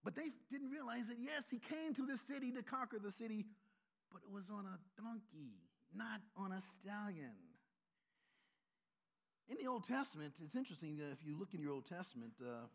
But 0.02 0.16
they 0.16 0.30
didn't 0.50 0.70
realize 0.70 1.06
that, 1.08 1.16
yes, 1.18 1.44
he 1.50 1.58
came 1.58 1.94
to 1.94 2.06
this 2.06 2.20
city 2.20 2.52
to 2.52 2.62
conquer 2.62 2.98
the 3.02 3.12
city, 3.12 3.46
but 4.12 4.20
it 4.26 4.32
was 4.32 4.50
on 4.50 4.66
a 4.66 4.76
donkey, 5.00 5.56
not 5.94 6.20
on 6.36 6.52
a 6.52 6.60
stallion. 6.60 7.32
In 9.48 9.56
the 9.56 9.66
Old 9.66 9.86
Testament, 9.86 10.32
it's 10.44 10.56
interesting 10.56 10.96
that 10.96 11.12
if 11.12 11.24
you 11.24 11.38
look 11.38 11.54
in 11.54 11.60
your 11.60 11.72
Old 11.72 11.86
Testament, 11.86 12.32
uh, 12.40 12.66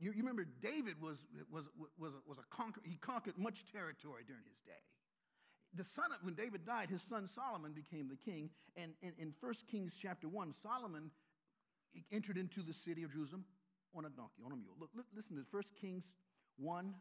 you, 0.00 0.12
you, 0.12 0.22
remember 0.22 0.46
David 0.62 1.00
was, 1.00 1.18
was, 1.52 1.64
was, 1.98 2.12
was 2.26 2.38
a 2.38 2.54
conquer, 2.54 2.80
he 2.84 2.96
conquered 2.96 3.36
much 3.36 3.64
territory 3.70 4.22
during 4.26 4.42
his 4.48 4.58
day. 4.64 4.82
The 5.74 5.84
son 5.84 6.06
of, 6.10 6.24
when 6.24 6.34
David 6.34 6.66
died, 6.66 6.90
his 6.90 7.02
son 7.02 7.28
Solomon 7.28 7.72
became 7.72 8.08
the 8.08 8.16
king. 8.16 8.50
And 8.76 8.92
in 9.02 9.34
1 9.40 9.54
Kings 9.70 9.94
chapter 10.00 10.28
1, 10.28 10.54
Solomon 10.62 11.10
entered 12.10 12.38
into 12.38 12.62
the 12.62 12.72
city 12.72 13.02
of 13.04 13.12
Jerusalem 13.12 13.44
on 13.94 14.04
a 14.04 14.10
donkey, 14.10 14.42
on 14.44 14.52
a 14.52 14.56
mule. 14.56 14.74
Look, 14.80 14.90
look 14.96 15.06
listen 15.14 15.36
to 15.36 15.44
1 15.50 15.62
Kings 15.80 16.04
1, 16.58 16.94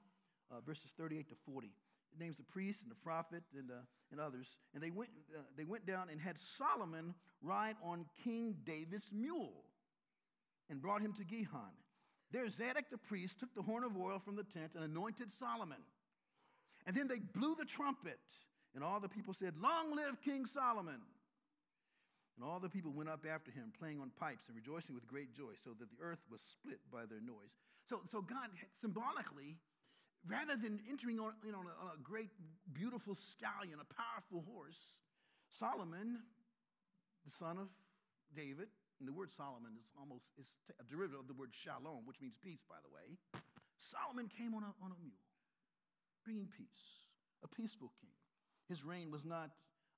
uh, 0.52 0.56
verses 0.66 0.92
38 0.98 1.30
to 1.30 1.36
40. 1.46 1.68
It 1.68 2.20
names 2.20 2.38
the 2.38 2.44
priest 2.44 2.82
and 2.82 2.92
the 2.92 2.96
prophet 2.96 3.44
and, 3.58 3.72
uh, 3.72 3.76
and 4.12 4.20
others. 4.20 4.58
And 4.74 4.84
they 4.84 4.90
went, 4.92 5.10
uh, 5.36 5.42
they 5.56 5.64
went 5.64 5.86
down 5.86 6.10
and 6.10 6.20
had 6.20 6.38
Solomon 6.40 7.14
ride 7.42 7.76
on 7.84 8.06
King 8.24 8.56
David's 8.66 9.12
mule 9.12 9.64
and 10.70 10.82
brought 10.82 11.02
him 11.02 11.14
to 11.14 11.24
Gihon. 11.24 11.74
There, 12.32 12.48
Zadok 12.50 12.90
the 12.92 12.98
priest 12.98 13.40
took 13.40 13.54
the 13.56 13.62
horn 13.62 13.84
of 13.84 13.98
oil 13.98 14.20
from 14.20 14.36
the 14.36 14.44
tent 14.44 14.72
and 14.76 14.84
anointed 14.84 15.32
Solomon. 15.32 15.82
And 16.86 16.96
then 16.96 17.08
they 17.08 17.20
blew 17.20 17.56
the 17.56 17.66
trumpet, 17.66 18.20
and 18.76 18.84
all 18.84 19.00
the 19.00 19.10
people 19.10 19.34
said, 19.34 19.54
Long 19.58 19.96
live 19.96 20.22
King 20.24 20.46
Solomon! 20.46 21.02
And 22.38 22.48
all 22.48 22.60
the 22.60 22.70
people 22.70 22.94
went 22.94 23.10
up 23.10 23.26
after 23.30 23.52
him, 23.52 23.74
playing 23.78 24.00
on 24.00 24.12
pipes 24.18 24.46
and 24.48 24.56
rejoicing 24.56 24.96
with 24.96 25.06
great 25.08 25.36
joy, 25.36 25.60
so 25.64 25.72
that 25.78 25.90
the 25.92 26.02
earth 26.02 26.24
was 26.32 26.40
split 26.40 26.80
by 26.92 27.06
their 27.06 27.20
noise. 27.20 27.52
So, 27.90 28.00
so 28.10 28.22
God 28.22 28.48
symbolically, 28.80 29.58
rather 30.26 30.56
than 30.56 30.80
entering 30.90 31.20
on, 31.20 31.34
you 31.44 31.52
know, 31.52 31.60
on 31.60 31.68
a 31.68 32.02
great, 32.02 32.30
beautiful 32.72 33.14
stallion, 33.14 33.80
a 33.82 33.94
powerful 33.94 34.46
horse, 34.54 34.80
Solomon, 35.52 36.20
the 37.26 37.32
son 37.32 37.58
of 37.58 37.68
David, 38.36 38.70
and 39.00 39.08
the 39.08 39.16
word 39.16 39.32
Solomon 39.32 39.72
is 39.80 39.88
almost 39.96 40.32
is 40.40 40.52
a 40.80 40.84
derivative 40.84 41.24
of 41.24 41.28
the 41.28 41.34
word 41.34 41.56
shalom, 41.56 42.04
which 42.04 42.20
means 42.20 42.36
peace, 42.44 42.64
by 42.68 42.76
the 42.84 42.92
way. 42.92 43.16
Solomon 43.80 44.28
came 44.28 44.54
on 44.54 44.64
a, 44.64 44.72
on 44.84 44.92
a 44.92 45.00
mule, 45.00 45.24
bringing 46.28 46.52
peace, 46.52 47.08
a 47.44 47.48
peaceful 47.48 47.92
king. 48.04 48.12
His 48.68 48.84
reign 48.84 49.10
was 49.10 49.24
not 49.24 49.52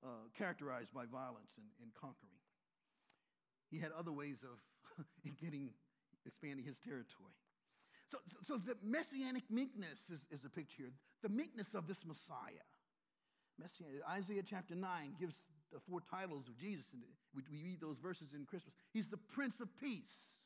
uh, 0.05 0.29
characterized 0.37 0.93
by 0.93 1.05
violence 1.05 1.57
and, 1.57 1.67
and, 1.81 1.89
conquering. 1.93 2.37
He 3.69 3.79
had 3.79 3.91
other 3.91 4.11
ways 4.11 4.45
of 4.45 4.57
getting, 5.41 5.69
expanding 6.25 6.65
his 6.65 6.77
territory. 6.79 7.33
So, 8.07 8.17
so 8.43 8.57
the 8.57 8.75
messianic 8.83 9.43
meekness 9.49 10.09
is, 10.09 10.25
is 10.31 10.41
the 10.41 10.49
picture 10.49 10.77
here, 10.77 10.91
the 11.23 11.29
meekness 11.29 11.73
of 11.73 11.87
this 11.87 12.05
Messiah. 12.05 12.65
Messianic, 13.59 14.01
Isaiah 14.09 14.43
chapter 14.45 14.75
9 14.75 15.15
gives 15.19 15.45
the 15.71 15.79
four 15.79 15.99
titles 16.09 16.47
of 16.47 16.57
Jesus, 16.57 16.85
and 16.93 17.01
we, 17.35 17.43
we 17.51 17.63
read 17.63 17.81
those 17.81 17.97
verses 17.97 18.33
in 18.35 18.45
Christmas. 18.45 18.73
He's 18.93 19.07
the 19.07 19.17
Prince 19.17 19.59
of 19.59 19.69
Peace. 19.79 20.39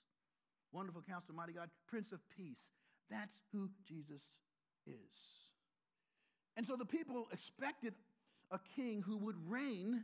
Wonderful 0.72 1.02
Counselor, 1.08 1.36
Mighty 1.36 1.54
God, 1.54 1.70
Prince 1.88 2.12
of 2.12 2.20
Peace. 2.36 2.70
That's 3.10 3.36
who 3.52 3.70
Jesus 3.88 4.22
is. 4.86 5.16
And 6.58 6.66
so 6.66 6.76
the 6.76 6.86
people 6.86 7.28
expected 7.32 7.94
a 8.52 8.60
king 8.76 9.02
who 9.02 9.18
would 9.18 9.36
reign, 9.48 10.04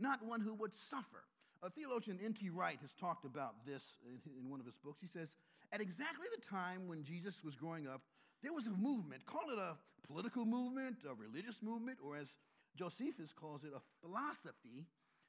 not 0.00 0.24
one 0.24 0.40
who 0.40 0.54
would 0.54 0.74
suffer. 0.74 1.24
A 1.62 1.70
theologian 1.70 2.18
N.T. 2.22 2.50
Wright 2.50 2.78
has 2.82 2.92
talked 2.92 3.24
about 3.24 3.64
this 3.66 3.82
in 4.04 4.50
one 4.50 4.60
of 4.60 4.66
his 4.66 4.76
books. 4.76 5.00
He 5.00 5.06
says, 5.06 5.36
At 5.72 5.80
exactly 5.80 6.26
the 6.34 6.46
time 6.46 6.88
when 6.88 7.04
Jesus 7.04 7.42
was 7.42 7.54
growing 7.54 7.86
up, 7.86 8.02
there 8.42 8.52
was 8.52 8.66
a 8.66 8.70
movement, 8.70 9.24
call 9.24 9.50
it 9.50 9.58
a 9.58 9.76
political 10.06 10.44
movement, 10.44 10.98
a 11.08 11.14
religious 11.14 11.62
movement, 11.62 11.98
or 12.04 12.16
as 12.16 12.28
Josephus 12.76 13.32
calls 13.32 13.64
it, 13.64 13.72
a 13.74 13.80
philosophy 14.00 14.86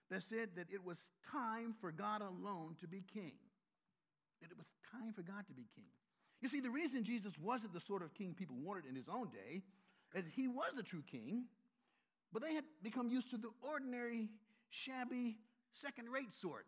that 0.09 0.23
said 0.23 0.49
that 0.55 0.67
it 0.71 0.83
was 0.83 0.99
time 1.31 1.73
for 1.79 1.91
God 1.91 2.21
alone 2.21 2.75
to 2.81 2.87
be 2.87 3.03
king. 3.13 3.33
That 4.41 4.51
it 4.51 4.57
was 4.57 4.67
time 4.91 5.13
for 5.13 5.21
God 5.21 5.47
to 5.47 5.53
be 5.53 5.65
king. 5.75 5.85
You 6.41 6.49
see, 6.49 6.59
the 6.59 6.69
reason 6.69 7.03
Jesus 7.03 7.33
wasn't 7.39 7.73
the 7.73 7.79
sort 7.79 8.03
of 8.03 8.13
king 8.13 8.35
people 8.37 8.55
wanted 8.59 8.85
in 8.85 8.95
his 8.95 9.09
own 9.09 9.29
day 9.29 9.61
is 10.13 10.25
he 10.35 10.47
was 10.47 10.77
a 10.77 10.83
true 10.83 11.03
king, 11.09 11.45
but 12.31 12.41
they 12.41 12.53
had 12.53 12.65
become 12.83 13.09
used 13.09 13.31
to 13.31 13.37
the 13.37 13.49
ordinary, 13.61 14.29
shabby, 14.69 15.37
second 15.73 16.09
rate 16.09 16.33
sort. 16.33 16.65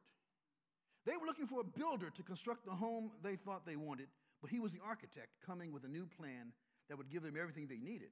They 1.06 1.16
were 1.16 1.26
looking 1.26 1.48
for 1.48 1.62
a 1.62 1.64
builder 1.64 2.10
to 2.10 2.24
construct 2.24 2.66
the 2.66 2.72
home 2.72 3.12
they 3.24 3.36
thought 3.36 3.66
they 3.66 3.76
wanted, 3.76 4.08
but 4.42 4.50
he 4.50 4.60
was 4.60 4.72
the 4.72 4.82
architect 4.86 5.30
coming 5.46 5.72
with 5.72 5.84
a 5.84 5.88
new 5.88 6.06
plan 6.06 6.52
that 6.90 6.98
would 6.98 7.10
give 7.10 7.24
them 7.24 7.36
everything 7.40 7.68
they 7.68 7.78
needed, 7.78 8.10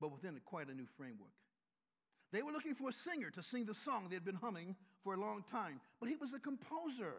but 0.00 0.12
within 0.12 0.38
quite 0.44 0.68
a 0.68 0.74
new 0.74 0.86
framework. 0.96 1.32
They 2.32 2.42
were 2.42 2.52
looking 2.52 2.74
for 2.74 2.90
a 2.90 2.92
singer 2.92 3.30
to 3.30 3.42
sing 3.42 3.64
the 3.64 3.74
song 3.74 4.06
they 4.08 4.16
had 4.16 4.24
been 4.24 4.34
humming 4.34 4.76
for 5.02 5.14
a 5.14 5.20
long 5.20 5.44
time, 5.50 5.80
but 5.98 6.08
he 6.08 6.16
was 6.16 6.32
a 6.34 6.38
composer, 6.38 7.14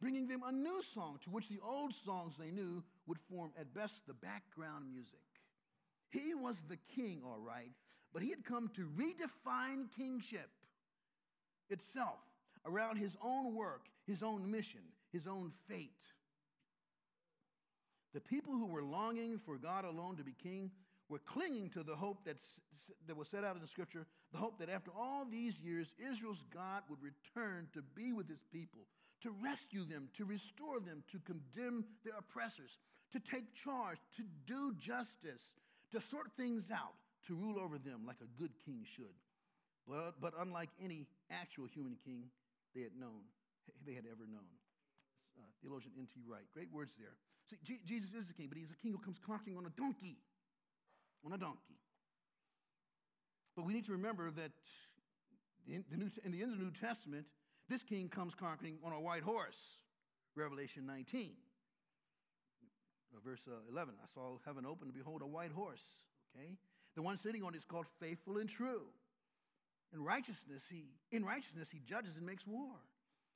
bringing 0.00 0.26
them 0.26 0.42
a 0.46 0.52
new 0.52 0.82
song 0.82 1.18
to 1.24 1.30
which 1.30 1.48
the 1.48 1.60
old 1.64 1.94
songs 1.94 2.34
they 2.36 2.50
knew 2.50 2.82
would 3.06 3.18
form 3.30 3.52
at 3.58 3.74
best 3.74 4.00
the 4.06 4.14
background 4.14 4.84
music. 4.92 5.18
He 6.10 6.34
was 6.34 6.62
the 6.68 6.78
king, 6.94 7.22
all 7.24 7.40
right, 7.40 7.72
but 8.12 8.22
he 8.22 8.30
had 8.30 8.44
come 8.44 8.68
to 8.74 8.88
redefine 8.96 9.86
kingship 9.96 10.50
itself 11.70 12.18
around 12.66 12.96
his 12.96 13.16
own 13.22 13.54
work, 13.54 13.86
his 14.06 14.22
own 14.22 14.50
mission, 14.50 14.80
his 15.12 15.26
own 15.26 15.52
fate. 15.68 16.02
The 18.12 18.20
people 18.20 18.54
who 18.54 18.66
were 18.66 18.82
longing 18.82 19.38
for 19.38 19.56
God 19.56 19.84
alone 19.84 20.16
to 20.16 20.24
be 20.24 20.34
king 20.42 20.70
were 21.10 21.18
clinging 21.18 21.68
to 21.70 21.82
the 21.82 21.96
hope 21.96 22.18
that's, 22.24 22.60
that 23.06 23.16
was 23.16 23.28
set 23.28 23.44
out 23.44 23.56
in 23.56 23.60
the 23.60 23.68
scripture 23.68 24.06
the 24.32 24.38
hope 24.38 24.58
that 24.60 24.70
after 24.70 24.92
all 24.96 25.26
these 25.28 25.60
years, 25.60 25.92
Israel's 25.98 26.44
God 26.54 26.82
would 26.88 27.00
return 27.02 27.66
to 27.74 27.82
be 27.96 28.12
with 28.12 28.28
his 28.28 28.42
people, 28.52 28.86
to 29.22 29.34
rescue 29.42 29.84
them, 29.84 30.08
to 30.16 30.24
restore 30.24 30.78
them, 30.78 31.02
to 31.10 31.18
condemn 31.18 31.84
their 32.04 32.14
oppressors, 32.16 32.78
to 33.12 33.18
take 33.18 33.52
charge, 33.54 33.98
to 34.16 34.22
do 34.46 34.72
justice, 34.78 35.42
to 35.90 36.00
sort 36.00 36.30
things 36.36 36.70
out, 36.70 36.94
to 37.26 37.34
rule 37.34 37.58
over 37.58 37.76
them 37.76 38.06
like 38.06 38.22
a 38.22 38.40
good 38.40 38.52
king 38.64 38.86
should. 38.94 39.18
But, 39.88 40.20
but 40.20 40.32
unlike 40.38 40.70
any 40.82 41.08
actual 41.30 41.66
human 41.66 41.96
king 42.04 42.30
they 42.74 42.82
had 42.82 42.94
known, 42.98 43.26
they 43.84 43.94
had 43.94 44.04
ever 44.06 44.30
known. 44.30 44.46
Uh, 45.36 45.42
theologian 45.62 45.92
N.T. 45.98 46.22
Wright. 46.28 46.46
Great 46.54 46.70
words 46.72 46.94
there. 46.98 47.16
See, 47.50 47.56
G- 47.64 47.80
Jesus 47.84 48.14
is 48.14 48.30
a 48.30 48.34
king, 48.34 48.46
but 48.46 48.58
he's 48.58 48.70
a 48.70 48.78
king 48.78 48.92
who 48.92 48.98
comes 48.98 49.18
conquering 49.18 49.56
on 49.56 49.66
a 49.66 49.74
donkey. 49.74 50.18
On 51.24 51.32
a 51.32 51.38
donkey. 51.38 51.78
But 53.56 53.66
we 53.66 53.74
need 53.74 53.84
to 53.86 53.92
remember 53.92 54.30
that 54.30 54.52
in 55.66 55.84
the, 55.90 55.96
New, 55.96 56.10
in 56.24 56.32
the 56.32 56.42
end 56.42 56.52
of 56.52 56.58
the 56.58 56.64
New 56.64 56.70
Testament, 56.70 57.26
this 57.68 57.82
king 57.82 58.08
comes 58.08 58.34
conquering 58.34 58.78
on 58.84 58.92
a 58.92 59.00
white 59.00 59.22
horse. 59.22 59.78
Revelation 60.36 60.86
19, 60.86 61.32
uh, 63.12 63.18
verse 63.24 63.40
uh, 63.48 63.70
11. 63.70 63.94
I 64.02 64.06
saw 64.14 64.38
heaven 64.46 64.64
open, 64.64 64.88
and 64.88 64.94
behold, 64.94 65.22
a 65.22 65.26
white 65.26 65.50
horse. 65.50 65.82
Okay? 66.34 66.56
The 66.94 67.02
one 67.02 67.16
sitting 67.16 67.42
on 67.42 67.54
it 67.54 67.58
is 67.58 67.64
called 67.64 67.86
faithful 68.00 68.38
and 68.38 68.48
true. 68.48 68.82
In 69.92 70.02
righteousness, 70.04 70.64
he, 70.70 70.84
in 71.10 71.24
righteousness, 71.24 71.68
he 71.70 71.80
judges 71.80 72.16
and 72.16 72.24
makes 72.24 72.46
war. 72.46 72.70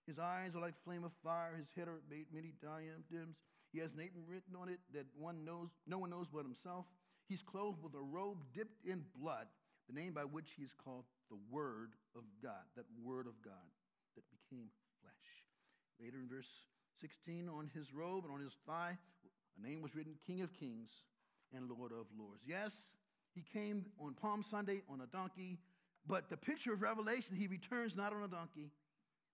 His 0.06 0.18
eyes 0.18 0.54
are 0.54 0.60
like 0.60 0.74
flame 0.84 1.04
of 1.04 1.12
fire. 1.24 1.56
His 1.58 1.66
head 1.74 1.88
are 1.88 2.00
made 2.08 2.26
many 2.32 2.52
diadems. 2.62 3.06
He 3.72 3.80
has 3.80 3.94
name 3.94 4.10
written 4.28 4.54
on 4.60 4.68
it 4.68 4.78
that 4.92 5.06
one 5.18 5.44
knows, 5.44 5.70
no 5.86 5.98
one 5.98 6.10
knows 6.10 6.28
but 6.32 6.44
himself. 6.44 6.86
He's 7.28 7.42
clothed 7.42 7.82
with 7.82 7.94
a 7.94 8.02
robe 8.02 8.38
dipped 8.52 8.84
in 8.84 9.04
blood. 9.18 9.46
the 9.88 9.98
name 9.98 10.14
by 10.14 10.24
which 10.24 10.52
he 10.56 10.62
is 10.62 10.72
called 10.72 11.04
the 11.30 11.36
Word 11.50 11.92
of 12.16 12.22
God, 12.42 12.64
that 12.76 12.86
Word 13.02 13.26
of 13.26 13.40
God 13.42 13.68
that 14.14 14.24
became 14.30 14.68
flesh. 15.00 15.44
Later 16.00 16.18
in 16.18 16.28
verse 16.28 16.48
16, 17.00 17.48
on 17.48 17.70
his 17.74 17.92
robe 17.92 18.24
and 18.24 18.32
on 18.32 18.40
his 18.40 18.56
thigh, 18.66 18.96
a 19.58 19.66
name 19.66 19.82
was 19.82 19.94
written 19.94 20.14
King 20.26 20.40
of 20.42 20.52
Kings 20.52 20.90
and 21.54 21.68
Lord 21.68 21.92
of 21.92 22.06
Lords. 22.18 22.42
Yes, 22.46 22.72
he 23.34 23.42
came 23.42 23.86
on 24.00 24.14
Palm 24.14 24.42
Sunday 24.42 24.82
on 24.88 25.00
a 25.00 25.06
donkey, 25.06 25.58
but 26.06 26.30
the 26.30 26.36
picture 26.36 26.72
of 26.72 26.82
Revelation, 26.82 27.36
he 27.36 27.46
returns 27.46 27.96
not 27.96 28.12
on 28.12 28.22
a 28.22 28.28
donkey, 28.28 28.70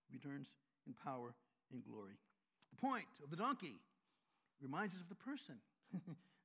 he 0.09 0.17
returns 0.17 0.49
in 0.87 0.95
power 0.95 1.35
and 1.73 1.85
glory. 1.85 2.19
The 2.71 2.81
point 2.81 3.07
of 3.23 3.31
the 3.31 3.37
donkey 3.37 3.77
reminds 4.61 4.95
us 4.95 5.01
of 5.01 5.09
the 5.09 5.15
person 5.15 5.57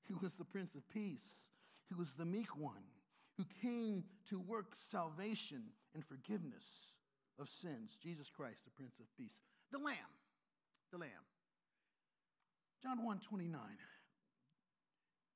who 0.07 0.17
was 0.21 0.33
the 0.35 0.45
Prince 0.45 0.75
of 0.75 0.87
Peace, 0.89 1.47
who 1.89 1.97
was 1.97 2.13
the 2.17 2.25
meek 2.25 2.55
one, 2.57 2.83
who 3.37 3.45
came 3.61 4.03
to 4.29 4.39
work 4.39 4.75
salvation 4.91 5.63
and 5.93 6.05
forgiveness 6.05 6.65
of 7.39 7.49
sins. 7.49 7.97
Jesus 8.01 8.29
Christ, 8.29 8.63
the 8.65 8.71
Prince 8.71 8.99
of 8.99 9.05
Peace. 9.17 9.41
The 9.71 9.77
Lamb. 9.77 10.13
The 10.91 10.99
Lamb. 10.99 11.25
John 12.81 13.03
1 13.03 13.19
29. 13.19 13.59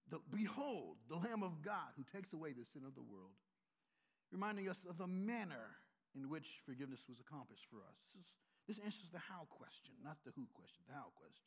The, 0.09 0.19
Behold, 0.33 0.97
the 1.09 1.17
Lamb 1.17 1.43
of 1.43 1.61
God 1.61 1.93
who 1.97 2.03
takes 2.03 2.33
away 2.33 2.53
the 2.53 2.65
sin 2.65 2.81
of 2.85 2.95
the 2.95 3.01
world, 3.01 3.37
reminding 4.31 4.69
us 4.69 4.77
of 4.89 4.97
the 4.97 5.07
manner 5.07 5.77
in 6.15 6.29
which 6.29 6.61
forgiveness 6.65 7.05
was 7.07 7.19
accomplished 7.19 7.65
for 7.69 7.77
us. 7.85 7.97
This, 8.01 8.25
is, 8.25 8.33
this 8.67 8.79
answers 8.83 9.09
the 9.11 9.19
how 9.19 9.45
question, 9.49 9.93
not 10.03 10.17
the 10.25 10.31
who 10.35 10.47
question, 10.53 10.81
the 10.87 10.95
how 10.95 11.13
question. 11.13 11.45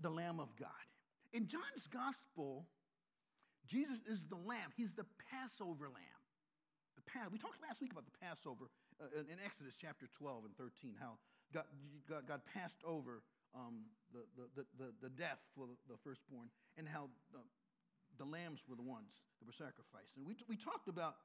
The 0.00 0.10
Lamb 0.10 0.40
of 0.40 0.56
God. 0.58 0.86
In 1.36 1.44
John's 1.44 1.84
gospel, 1.92 2.64
Jesus 3.68 4.00
is 4.08 4.24
the 4.24 4.40
Lamb, 4.40 4.72
He's 4.72 4.96
the 4.96 5.04
Passover 5.28 5.92
Lamb. 5.92 6.22
The 6.96 7.04
pa- 7.04 7.28
we 7.28 7.36
talked 7.36 7.60
last 7.60 7.84
week 7.84 7.92
about 7.92 8.08
the 8.08 8.16
Passover 8.24 8.72
uh, 8.96 9.20
in 9.20 9.36
Exodus 9.44 9.76
chapter 9.76 10.08
12 10.16 10.48
and 10.48 10.56
13, 10.56 10.96
how 10.96 11.20
God, 11.52 11.68
God, 12.08 12.24
God 12.24 12.40
passed 12.48 12.80
over 12.88 13.20
um, 13.52 13.84
the, 14.16 14.24
the, 14.56 14.64
the, 14.80 14.88
the, 15.04 15.12
death 15.12 15.44
for 15.52 15.68
the 15.92 16.00
firstborn 16.00 16.48
and 16.78 16.88
how 16.88 17.12
the, 17.36 17.44
the 18.16 18.24
lambs 18.24 18.64
were 18.64 18.76
the 18.76 18.88
ones 18.88 19.20
that 19.36 19.44
were 19.44 19.52
sacrificed. 19.52 20.16
And 20.16 20.24
we, 20.26 20.36
we 20.48 20.56
talked 20.56 20.88
about 20.88 21.16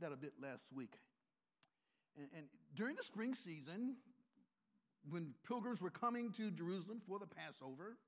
that 0.00 0.12
a 0.12 0.16
bit 0.16 0.32
last 0.40 0.72
week. 0.72 0.96
And, 2.16 2.28
and 2.34 2.46
during 2.74 2.96
the 2.96 3.04
spring 3.04 3.34
season, 3.34 3.96
when 5.10 5.34
pilgrims 5.46 5.82
were 5.82 5.92
coming 5.92 6.32
to 6.40 6.50
Jerusalem 6.50 7.02
for 7.06 7.18
the 7.18 7.28
Passover, 7.28 8.00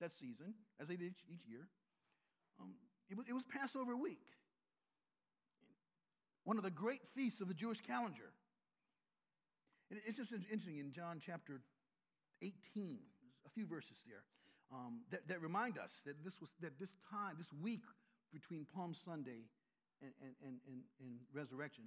that 0.00 0.14
season, 0.14 0.54
as 0.80 0.88
they 0.88 0.96
did 0.96 1.12
each, 1.28 1.46
year, 1.48 1.68
um, 2.60 2.74
it, 3.08 3.16
was, 3.16 3.26
it 3.28 3.32
was 3.32 3.44
Passover 3.44 3.96
week, 3.96 4.24
one 6.44 6.56
of 6.56 6.64
the 6.64 6.70
great 6.70 7.02
feasts 7.14 7.40
of 7.40 7.48
the 7.48 7.54
Jewish 7.54 7.80
calendar. 7.80 8.32
And 9.90 10.00
it's 10.06 10.16
just 10.16 10.32
interesting 10.32 10.78
in 10.78 10.92
John 10.92 11.20
chapter 11.24 11.60
18, 12.42 12.98
a 13.46 13.50
few 13.50 13.66
verses 13.66 13.98
there, 14.06 14.22
um, 14.72 15.02
that, 15.10 15.26
that 15.28 15.42
remind 15.42 15.78
us 15.78 15.90
that 16.06 16.22
this 16.24 16.40
was 16.40 16.50
that 16.60 16.78
this 16.78 16.94
time, 17.10 17.34
this 17.36 17.52
week 17.60 17.82
between 18.32 18.66
Palm 18.74 18.94
Sunday 18.94 19.50
and, 20.00 20.12
and, 20.22 20.34
and, 20.46 20.56
and, 20.66 20.80
and 21.02 21.18
resurrection 21.34 21.84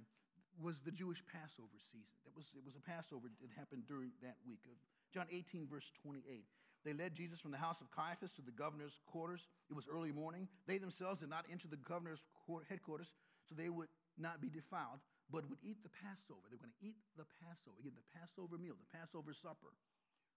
was 0.60 0.78
the 0.84 0.92
Jewish 0.92 1.22
Passover 1.26 1.78
season. 1.80 2.14
That 2.24 2.36
was, 2.36 2.52
it 2.54 2.62
was 2.62 2.76
a 2.76 2.84
Passover 2.84 3.26
that 3.42 3.50
happened 3.56 3.88
during 3.88 4.12
that 4.22 4.36
week 4.46 4.62
of 4.70 4.76
John 5.10 5.26
18, 5.32 5.66
verse 5.66 5.90
28. 6.02 6.44
They 6.84 6.92
led 6.92 7.14
Jesus 7.16 7.40
from 7.40 7.50
the 7.50 7.58
house 7.58 7.80
of 7.80 7.90
Caiaphas 7.90 8.32
to 8.36 8.42
the 8.42 8.52
governor's 8.52 9.00
quarters. 9.08 9.48
It 9.70 9.74
was 9.74 9.88
early 9.88 10.12
morning. 10.12 10.48
They 10.68 10.76
themselves 10.76 11.20
did 11.20 11.32
not 11.32 11.48
enter 11.50 11.66
the 11.66 11.80
governor's 11.80 12.20
headquarters, 12.68 13.08
so 13.48 13.56
they 13.56 13.72
would 13.72 13.88
not 14.20 14.40
be 14.44 14.52
defiled, 14.52 15.00
but 15.32 15.48
would 15.48 15.64
eat 15.64 15.80
the 15.82 15.92
Passover. 16.04 16.44
They 16.52 16.60
were 16.60 16.68
going 16.68 16.76
to 16.76 16.84
eat 16.84 17.00
the 17.16 17.24
Passover, 17.40 17.80
again, 17.80 17.96
the 17.96 18.10
Passover 18.12 18.60
meal, 18.60 18.76
the 18.76 18.92
Passover 18.92 19.32
supper, 19.32 19.72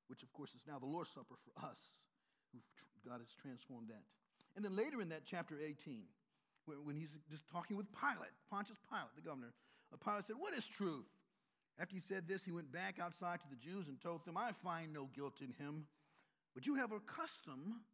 which 0.08 0.24
of 0.24 0.32
course 0.32 0.56
is 0.56 0.64
now 0.64 0.80
the 0.80 0.88
Lord's 0.88 1.12
Supper 1.12 1.36
for 1.36 1.54
us, 1.68 1.80
God 3.08 3.20
has 3.20 3.32
transformed 3.40 3.88
that. 3.90 4.04
And 4.56 4.66
then 4.66 4.76
later 4.76 5.02
in 5.02 5.10
that 5.10 5.24
chapter 5.24 5.56
18, 5.60 6.04
when 6.84 6.96
he's 6.96 7.16
just 7.32 7.48
talking 7.48 7.78
with 7.78 7.88
Pilate, 7.96 8.34
Pontius 8.52 8.80
Pilate, 8.92 9.16
the 9.16 9.24
governor, 9.24 9.54
uh, 9.94 9.98
Pilate 10.04 10.26
said, 10.28 10.36
What 10.40 10.54
is 10.54 10.68
truth? 10.68 11.08
After 11.80 11.96
he 11.96 12.02
said 12.02 12.28
this, 12.28 12.44
he 12.44 12.52
went 12.52 12.72
back 12.72 13.00
outside 13.00 13.40
to 13.40 13.48
the 13.50 13.56
Jews 13.56 13.88
and 13.88 14.02
told 14.02 14.26
them, 14.26 14.36
I 14.36 14.52
find 14.64 14.92
no 14.92 15.08
guilt 15.16 15.40
in 15.40 15.54
him. 15.64 15.86
But 16.58 16.66
you 16.66 16.74
have 16.82 16.90
a 16.90 16.98
custom 17.06 17.86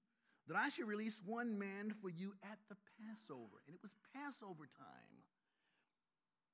that 0.47 0.55
I 0.55 0.71
should 0.71 0.87
release 0.87 1.19
one 1.27 1.59
man 1.59 1.91
for 1.99 2.07
you 2.07 2.31
at 2.47 2.55
the 2.71 2.79
Passover. 2.95 3.59
And 3.67 3.75
it 3.75 3.83
was 3.83 3.91
Passover 4.15 4.71
time. 4.79 5.19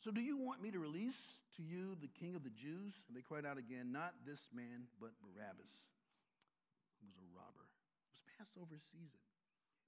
So 0.02 0.10
do 0.10 0.18
you 0.18 0.42
want 0.42 0.58
me 0.58 0.74
to 0.74 0.82
release 0.82 1.22
to 1.58 1.62
you 1.62 1.94
the 2.02 2.10
king 2.10 2.34
of 2.34 2.42
the 2.42 2.50
Jews? 2.50 2.98
And 3.06 3.14
they 3.14 3.22
cried 3.22 3.46
out 3.46 3.62
again, 3.62 3.94
Not 3.94 4.18
this 4.26 4.42
man, 4.50 4.90
but 4.98 5.14
Barabbas, 5.22 5.70
who 6.98 7.14
was 7.14 7.22
a 7.22 7.30
robber. 7.30 7.70
It 7.70 8.10
was 8.10 8.26
Passover 8.42 8.82
season. 8.90 9.22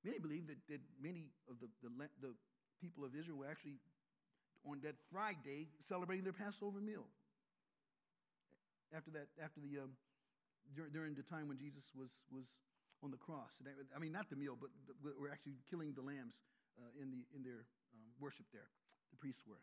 Many 0.05 0.21
believe 0.21 0.45
that, 0.45 0.61
that 0.69 0.81
many 1.01 1.25
of 1.49 1.57
the, 1.57 1.73
the, 1.81 1.89
the 2.21 2.37
people 2.77 3.01
of 3.01 3.17
Israel 3.17 3.41
were 3.41 3.49
actually 3.49 3.81
on 4.61 4.77
that 4.85 4.93
Friday 5.09 5.73
celebrating 5.89 6.21
their 6.21 6.37
Passover 6.37 6.85
meal. 6.85 7.09
After 8.93 9.09
that, 9.17 9.25
after 9.41 9.57
the 9.57 9.89
um, 9.89 9.97
during 10.93 11.15
the 11.15 11.23
time 11.23 11.47
when 11.47 11.57
Jesus 11.57 11.83
was, 11.95 12.11
was 12.31 12.47
on 13.03 13.11
the 13.11 13.17
cross. 13.17 13.51
I 13.95 13.99
mean, 13.99 14.11
not 14.11 14.29
the 14.29 14.35
meal, 14.35 14.57
but 14.57 14.69
we're 15.01 15.31
actually 15.31 15.57
killing 15.69 15.93
the 15.93 16.01
lambs 16.01 16.37
uh, 16.77 17.01
in, 17.01 17.11
the, 17.11 17.21
in 17.35 17.43
their 17.43 17.65
um, 17.93 18.07
worship 18.19 18.45
there. 18.53 18.69
The 19.11 19.17
priests 19.17 19.43
were. 19.43 19.59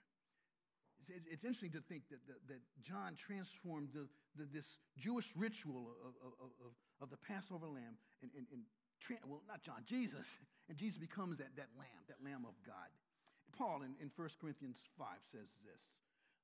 It's, 1.08 1.24
it's 1.30 1.44
interesting 1.44 1.72
to 1.72 1.82
think 1.86 2.04
that, 2.10 2.20
that, 2.28 2.40
that 2.52 2.62
John 2.82 3.16
transformed 3.16 3.94
the, 3.94 4.10
the, 4.36 4.44
this 4.50 4.66
Jewish 4.98 5.30
ritual 5.38 5.96
of, 6.04 6.12
of, 6.20 6.32
of, 6.60 6.72
of 7.00 7.08
the 7.08 7.16
Passover 7.16 7.70
lamb 7.70 7.96
and, 8.20 8.30
and, 8.36 8.44
and 8.52 8.62
tra- 9.00 9.22
well, 9.24 9.40
not 9.48 9.62
John, 9.62 9.82
Jesus. 9.86 10.26
And 10.68 10.76
Jesus 10.76 11.00
becomes 11.00 11.40
that, 11.40 11.48
that 11.56 11.72
lamb, 11.80 12.04
that 12.12 12.20
lamb 12.20 12.44
of 12.44 12.52
God. 12.60 12.92
Paul 13.56 13.80
in, 13.88 13.96
in 14.04 14.12
1 14.12 14.28
Corinthians 14.36 14.76
5 15.00 15.08
says 15.32 15.48
this, 15.64 15.80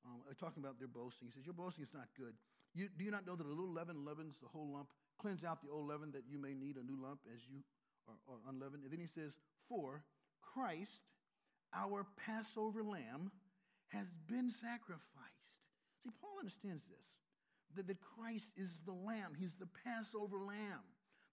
um, 0.00 0.24
talking 0.40 0.64
about 0.64 0.80
their 0.80 0.88
boasting. 0.88 1.28
He 1.28 1.32
says, 1.36 1.44
Your 1.44 1.52
boasting 1.52 1.84
is 1.84 1.92
not 1.92 2.08
good. 2.16 2.32
You, 2.74 2.88
do 2.98 3.04
you 3.04 3.10
not 3.10 3.26
know 3.26 3.36
that 3.36 3.46
a 3.46 3.48
little 3.48 3.72
leaven 3.72 4.04
leavens 4.04 4.34
the 4.42 4.48
whole 4.48 4.72
lump? 4.74 4.88
Cleanse 5.18 5.44
out 5.44 5.62
the 5.62 5.70
old 5.70 5.88
leaven 5.88 6.10
that 6.12 6.24
you 6.28 6.38
may 6.38 6.54
need 6.54 6.76
a 6.76 6.82
new 6.82 7.00
lump 7.00 7.20
as 7.32 7.40
you 7.48 7.62
are, 8.08 8.18
are 8.28 8.42
unleavened. 8.50 8.82
And 8.82 8.92
then 8.92 9.00
he 9.00 9.06
says, 9.06 9.32
For 9.68 10.02
Christ, 10.42 11.14
our 11.72 12.06
Passover 12.26 12.82
lamb, 12.82 13.30
has 13.88 14.08
been 14.28 14.50
sacrificed. 14.50 15.54
See, 16.02 16.10
Paul 16.20 16.42
understands 16.42 16.82
this 16.90 17.06
that, 17.76 17.86
that 17.86 17.98
Christ 18.18 18.50
is 18.56 18.70
the 18.86 18.92
lamb, 18.92 19.34
he's 19.38 19.54
the 19.54 19.70
Passover 19.84 20.38
lamb. 20.38 20.82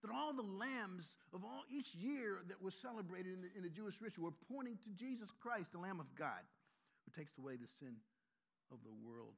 That 0.02 0.10
all 0.10 0.34
the 0.34 0.42
lambs 0.42 1.06
of 1.34 1.46
all 1.46 1.62
each 1.70 1.94
year 1.94 2.42
that 2.50 2.62
was 2.62 2.74
celebrated 2.74 3.34
in 3.34 3.42
the, 3.42 3.50
in 3.56 3.62
the 3.62 3.70
Jewish 3.70 4.02
ritual 4.02 4.26
were 4.26 4.46
pointing 4.50 4.78
to 4.82 4.90
Jesus 4.98 5.30
Christ, 5.42 5.74
the 5.74 5.78
Lamb 5.78 6.00
of 6.00 6.10
God, 6.18 6.42
who 7.06 7.14
takes 7.14 7.38
away 7.38 7.54
the 7.54 7.70
sin 7.80 7.94
of 8.72 8.80
the 8.82 8.94
world. 9.06 9.38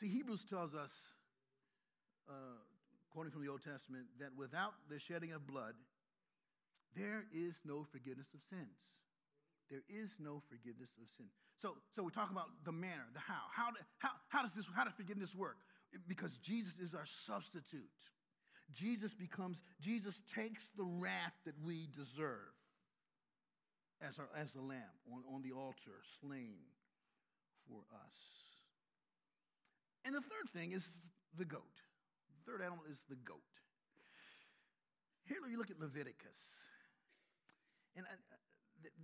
See, 0.00 0.08
Hebrews 0.08 0.44
tells 0.48 0.74
us, 0.74 0.92
uh, 2.28 2.32
quoting 3.10 3.32
from 3.32 3.42
the 3.42 3.50
Old 3.50 3.62
Testament, 3.64 4.06
that 4.20 4.30
without 4.36 4.74
the 4.88 4.98
shedding 4.98 5.32
of 5.32 5.46
blood, 5.46 5.74
there 6.94 7.24
is 7.34 7.58
no 7.64 7.84
forgiveness 7.90 8.28
of 8.32 8.40
sins. 8.48 8.78
There 9.70 9.82
is 9.90 10.16
no 10.20 10.40
forgiveness 10.48 10.90
of 11.02 11.08
sin. 11.16 11.26
So, 11.56 11.74
so 11.94 12.02
we 12.02 12.12
talk 12.12 12.30
about 12.30 12.46
the 12.64 12.72
manner, 12.72 13.04
the 13.12 13.20
how. 13.20 13.42
How, 13.54 13.70
do, 13.70 13.76
how, 13.98 14.10
how 14.28 14.42
does 14.42 14.52
this, 14.52 14.64
how 14.74 14.84
does 14.84 14.94
forgiveness 14.94 15.34
work? 15.34 15.56
Because 16.06 16.38
Jesus 16.38 16.74
is 16.78 16.94
our 16.94 17.06
substitute. 17.26 17.90
Jesus 18.72 19.14
becomes, 19.14 19.60
Jesus 19.80 20.20
takes 20.34 20.70
the 20.76 20.84
wrath 20.84 21.34
that 21.44 21.54
we 21.64 21.88
deserve 21.96 22.54
as, 24.00 24.18
our, 24.18 24.28
as 24.40 24.54
a 24.54 24.60
lamb 24.60 24.94
on, 25.12 25.22
on 25.34 25.42
the 25.42 25.52
altar, 25.52 26.00
slain 26.20 26.60
for 27.66 27.80
us. 27.92 28.47
And 30.04 30.14
the 30.14 30.20
third 30.20 30.48
thing 30.52 30.72
is 30.72 30.86
the 31.36 31.44
goat. 31.44 31.76
The 32.44 32.52
third 32.52 32.62
animal 32.62 32.84
is 32.90 33.02
the 33.08 33.16
goat. 33.16 33.42
Here 35.28 35.38
you 35.50 35.58
look 35.58 35.70
at 35.70 35.78
Leviticus. 35.78 36.40
And 37.96 38.06
I, 38.06 38.16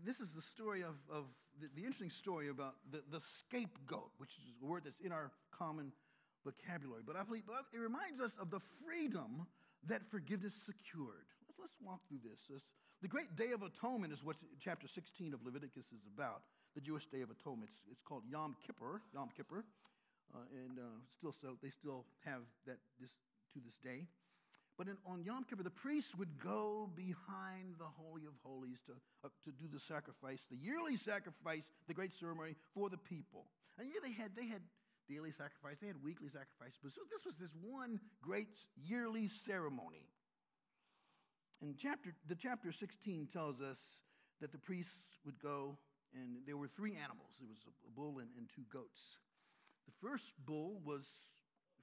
this 0.05 0.21
is 0.21 0.33
the 0.33 0.43
story 0.43 0.83
of, 0.83 0.97
of 1.13 1.25
the, 1.61 1.69
the, 1.75 1.83
interesting 1.83 2.11
story 2.11 2.49
about 2.49 2.77
the, 2.91 3.03
the 3.11 3.21
scapegoat, 3.21 4.11
which 4.19 4.31
is 4.39 4.55
a 4.63 4.67
word 4.67 4.83
that's 4.85 5.01
in 5.01 5.13
our 5.13 5.31
common 5.53 5.93
vocabulary. 6.45 7.03
But 7.05 7.17
I 7.17 7.23
believe 7.25 7.45
but 7.47 7.67
it 7.75 7.79
reminds 7.79 8.21
us 8.21 8.33
of 8.41 8.51
the 8.51 8.61
freedom 8.85 9.47
that 9.89 10.03
forgiveness 10.11 10.55
secured. 10.65 11.29
Let's, 11.49 11.59
let's 11.61 11.77
walk 11.85 12.01
through 12.09 12.25
this. 12.25 12.47
this. 12.49 12.63
The 13.03 13.09
great 13.09 13.37
Day 13.37 13.53
of 13.53 13.63
Atonement 13.63 14.13
is 14.13 14.25
what 14.25 14.37
chapter 14.59 14.89
16 14.89 15.35
of 15.35 15.45
Leviticus 15.45 15.87
is 15.93 16.09
about. 16.17 16.43
The 16.75 16.81
Jewish 16.81 17.07
Day 17.07 17.21
of 17.21 17.31
Atonement. 17.31 17.71
It's, 17.71 17.83
it's 17.93 18.03
called 18.03 18.23
Yom 18.31 18.57
Kippur. 18.65 19.03
Yom 19.13 19.29
Kippur 19.37 19.65
and 20.53 20.79
uh, 20.79 20.83
still 21.19 21.33
so 21.33 21.57
they 21.63 21.71
still 21.71 22.05
have 22.25 22.43
that 22.67 22.79
this 23.01 23.11
to 23.55 23.61
this 23.65 23.77
day. 23.83 24.07
But 24.77 24.89
in, 24.89 24.97
on 25.07 25.23
Yom 25.23 25.45
Kippur, 25.45 25.63
the 25.63 25.71
priests 25.71 26.15
would 26.17 26.39
go 26.43 26.91
behind 26.97 27.79
the 27.79 27.87
Holy 27.87 28.27
of 28.27 28.35
Holies 28.43 28.83
to, 28.87 28.93
uh, 29.25 29.29
to 29.45 29.53
do 29.53 29.71
the 29.73 29.79
sacrifice, 29.79 30.45
the 30.51 30.57
yearly 30.57 30.97
sacrifice, 30.97 31.71
the 31.87 31.95
great 31.95 32.13
ceremony 32.13 32.57
for 32.75 32.91
the 32.91 32.99
people. 32.99 33.47
And 33.79 33.87
yeah, 33.87 34.01
they 34.03 34.13
had, 34.13 34.35
they 34.35 34.47
had 34.47 34.63
daily 35.09 35.31
sacrifice, 35.31 35.79
they 35.81 35.87
had 35.87 36.03
weekly 36.03 36.29
sacrifice, 36.29 36.75
but 36.83 36.91
so 36.91 37.03
this 37.11 37.25
was 37.25 37.37
this 37.37 37.55
one 37.63 38.01
great 38.21 38.59
yearly 38.83 39.29
ceremony. 39.29 40.11
And 41.63 41.77
chapter, 41.79 42.13
the 42.27 42.35
chapter 42.35 42.73
16 42.73 43.29
tells 43.33 43.61
us 43.61 43.79
that 44.41 44.51
the 44.51 44.59
priests 44.59 45.19
would 45.25 45.39
go, 45.39 45.79
and 46.15 46.39
there 46.47 46.57
were 46.57 46.69
three 46.69 46.97
animals. 46.97 47.31
There 47.39 47.49
was 47.49 47.63
a 47.67 47.91
bull 47.95 48.19
and, 48.19 48.29
and 48.37 48.49
two 48.55 48.65
goats. 48.73 49.19
The 49.87 49.97
first 50.01 50.33
bull 50.45 50.81
was 50.85 51.05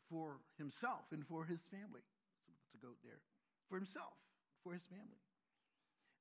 for 0.09 0.41
himself 0.57 1.07
and 1.11 1.25
for 1.25 1.45
his 1.45 1.61
family. 1.71 2.03
That's 2.49 2.75
a 2.75 2.81
goat 2.85 2.97
there. 3.03 3.21
For 3.69 3.77
himself, 3.77 4.13
for 4.63 4.73
his 4.73 4.83
family. 4.91 5.21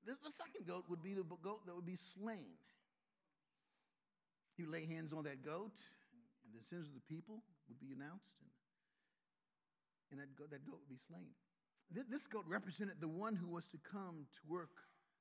The, 0.06 0.16
the 0.24 0.32
second 0.32 0.64
goat 0.66 0.84
would 0.88 1.02
be 1.02 1.14
the 1.14 1.26
goat 1.42 1.66
that 1.66 1.74
would 1.74 1.88
be 1.88 1.98
slain. 2.16 2.56
He 4.56 4.62
would 4.64 4.72
lay 4.72 4.86
hands 4.86 5.12
on 5.12 5.24
that 5.24 5.44
goat, 5.44 5.76
and 6.44 6.52
the 6.52 6.64
sins 6.68 6.88
of 6.88 6.94
the 6.94 7.04
people 7.08 7.42
would 7.68 7.80
be 7.80 7.92
announced, 7.92 8.32
and, 8.40 8.50
and 10.12 10.16
that, 10.20 10.30
goat, 10.36 10.50
that 10.52 10.64
goat 10.64 10.80
would 10.80 10.92
be 10.92 11.00
slain. 11.08 11.32
This, 11.90 12.06
this 12.06 12.24
goat 12.30 12.44
represented 12.46 13.00
the 13.00 13.10
one 13.10 13.34
who 13.34 13.48
was 13.48 13.66
to 13.74 13.78
come 13.82 14.28
to 14.30 14.40
work 14.46 14.70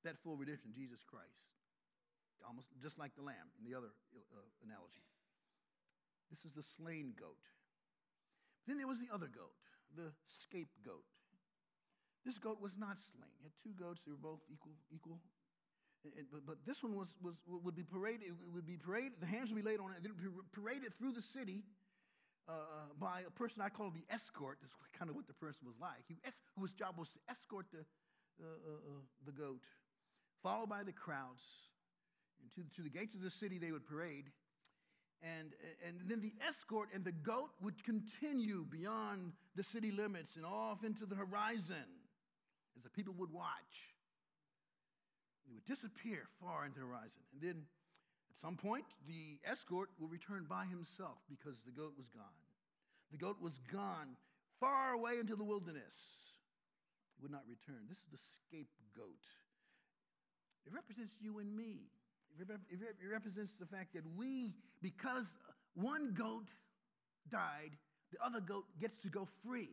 that 0.04 0.16
full 0.22 0.38
redemption, 0.38 0.72
Jesus 0.72 1.02
Christ. 1.04 1.42
Almost 2.46 2.72
just 2.80 2.96
like 2.96 3.12
the 3.20 3.26
lamb 3.26 3.52
in 3.60 3.68
the 3.68 3.76
other 3.76 3.92
uh, 4.32 4.48
analogy. 4.64 5.04
This 6.30 6.46
is 6.46 6.54
the 6.54 6.64
slain 6.64 7.14
goat. 7.20 7.42
Then 8.68 8.78
there 8.78 8.88
was 8.88 9.00
the 9.00 9.10
other 9.14 9.28
goat, 9.28 9.58
the 9.98 10.14
scapegoat. 10.28 11.06
This 12.26 12.38
goat 12.38 12.62
was 12.62 12.78
not 12.78 13.00
slain. 13.00 13.34
He 13.42 13.50
had 13.50 13.56
two 13.64 13.74
goats, 13.74 14.04
they 14.06 14.12
were 14.12 14.22
both 14.22 14.42
equal, 14.52 14.74
equal. 14.94 15.20
And, 16.06 16.28
but, 16.32 16.46
but 16.46 16.58
this 16.66 16.84
one 16.84 16.96
was, 16.96 17.12
was, 17.22 17.36
would 17.48 17.76
be 17.76 17.84
paraded, 17.84 18.30
it 18.30 18.36
would 18.54 18.68
be 18.68 18.78
paraded, 18.78 19.20
the 19.20 19.28
hands 19.28 19.52
would 19.52 19.58
be 19.58 19.68
laid 19.68 19.80
on 19.80 19.92
it, 19.92 19.98
and 19.98 20.06
then 20.06 20.14
be 20.16 20.30
paraded 20.54 20.94
through 20.96 21.12
the 21.12 21.22
city 21.22 21.64
uh, 22.48 22.52
uh, 22.52 22.58
by 23.00 23.22
a 23.28 23.32
person 23.32 23.62
I 23.62 23.70
call 23.70 23.92
the 23.92 24.06
escort. 24.14 24.60
That's 24.62 24.74
kind 24.98 25.10
of 25.10 25.16
what 25.16 25.28
the 25.28 25.34
person 25.34 25.68
was 25.68 25.76
like. 25.80 26.06
He, 26.08 26.16
whose 26.58 26.72
job 26.72 26.96
was 26.98 27.12
to 27.12 27.20
escort 27.30 27.66
the, 27.72 27.84
uh, 28.42 28.48
uh, 28.48 28.96
uh, 28.96 29.02
the 29.26 29.32
goat, 29.32 29.64
followed 30.42 30.70
by 30.70 30.84
the 30.84 30.94
crowds. 30.94 31.44
And 32.40 32.50
to, 32.56 32.76
to 32.78 32.82
the 32.82 32.90
gates 32.90 33.14
of 33.14 33.22
the 33.22 33.30
city, 33.30 33.60
they 33.60 33.72
would 33.72 33.86
parade. 33.86 34.32
And, 35.22 35.52
and 35.86 36.00
then 36.08 36.22
the 36.22 36.34
escort 36.48 36.90
and 36.94 37.04
the 37.04 37.12
goat 37.12 37.50
would 37.62 37.84
continue 37.84 38.66
beyond 38.70 39.34
the 39.56 39.64
city 39.64 39.92
limits 39.92 40.38
and 40.38 40.46
off 40.46 40.84
into 40.86 41.06
the 41.06 41.16
horizon 41.16 41.88
as 42.78 42.84
the 42.84 42.90
people 42.90 43.14
would 43.18 43.34
watch. 43.34 43.76
They 45.46 45.54
would 45.54 45.66
disappear 45.66 46.30
far 46.40 46.66
into 46.66 46.80
the 46.80 46.86
horizon. 46.86 47.20
And 47.34 47.42
then 47.42 47.64
at 48.30 48.38
some 48.40 48.56
point, 48.56 48.86
the 49.08 49.40
escort 49.44 49.90
will 50.00 50.08
return 50.08 50.46
by 50.48 50.66
himself 50.66 51.18
because 51.28 51.60
the 51.66 51.72
goat 51.72 51.94
was 51.98 52.08
gone. 52.08 52.40
The 53.12 53.18
goat 53.18 53.42
was 53.42 53.60
gone 53.72 54.16
far 54.60 54.94
away 54.94 55.20
into 55.20 55.36
the 55.36 55.44
wilderness. 55.44 55.96
It 57.18 57.24
would 57.24 57.32
not 57.32 57.44
return. 57.50 57.84
This 57.90 57.98
is 57.98 58.08
the 58.12 58.18
scapegoat. 58.18 59.26
It 60.66 60.74
represents 60.74 61.14
you 61.20 61.40
and 61.40 61.56
me. 61.56 61.90
It 62.40 63.12
represents 63.12 63.58
the 63.58 63.66
fact 63.66 63.94
that 63.94 64.04
we, 64.18 64.54
because 64.82 65.38
one 65.76 66.14
goat 66.14 66.48
died, 67.32 67.72
the 68.12 68.18
other 68.26 68.40
goat 68.40 68.66
gets 68.80 68.98
to 69.00 69.10
go 69.10 69.28
free. 69.46 69.70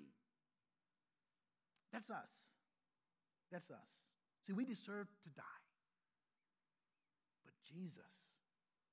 That's 1.93 2.11
us. 2.11 2.31
That's 3.51 3.71
us. 3.71 3.89
See, 4.47 4.53
we 4.53 4.65
deserve 4.65 5.07
to 5.23 5.31
die. 5.37 5.43
But 7.45 7.55
Jesus 7.65 8.13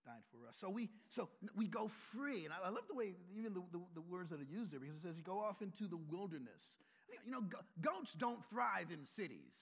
died 0.06 0.24
for 0.32 0.48
us. 0.48 0.56
So 0.60 0.70
we, 0.70 0.90
so 1.10 1.30
we 1.56 1.68
go 1.68 1.90
free. 2.12 2.46
And 2.46 2.54
I, 2.54 2.70
love 2.70 2.88
the 2.88 2.96
way, 2.96 3.16
even 3.38 3.54
the, 3.54 3.62
the, 3.72 3.80
the, 3.96 4.02
words 4.02 4.30
that 4.30 4.40
are 4.40 4.52
used 4.52 4.72
there, 4.72 4.80
because 4.80 4.98
it 4.98 5.02
says 5.02 5.18
you 5.18 5.24
go 5.24 5.40
off 5.40 5.62
into 5.62 5.88
the 5.88 6.00
wilderness. 6.10 6.80
You 7.26 7.32
know, 7.32 7.44
goats 7.82 8.14
don't 8.14 8.44
thrive 8.50 8.88
in 8.92 9.06
cities. 9.06 9.56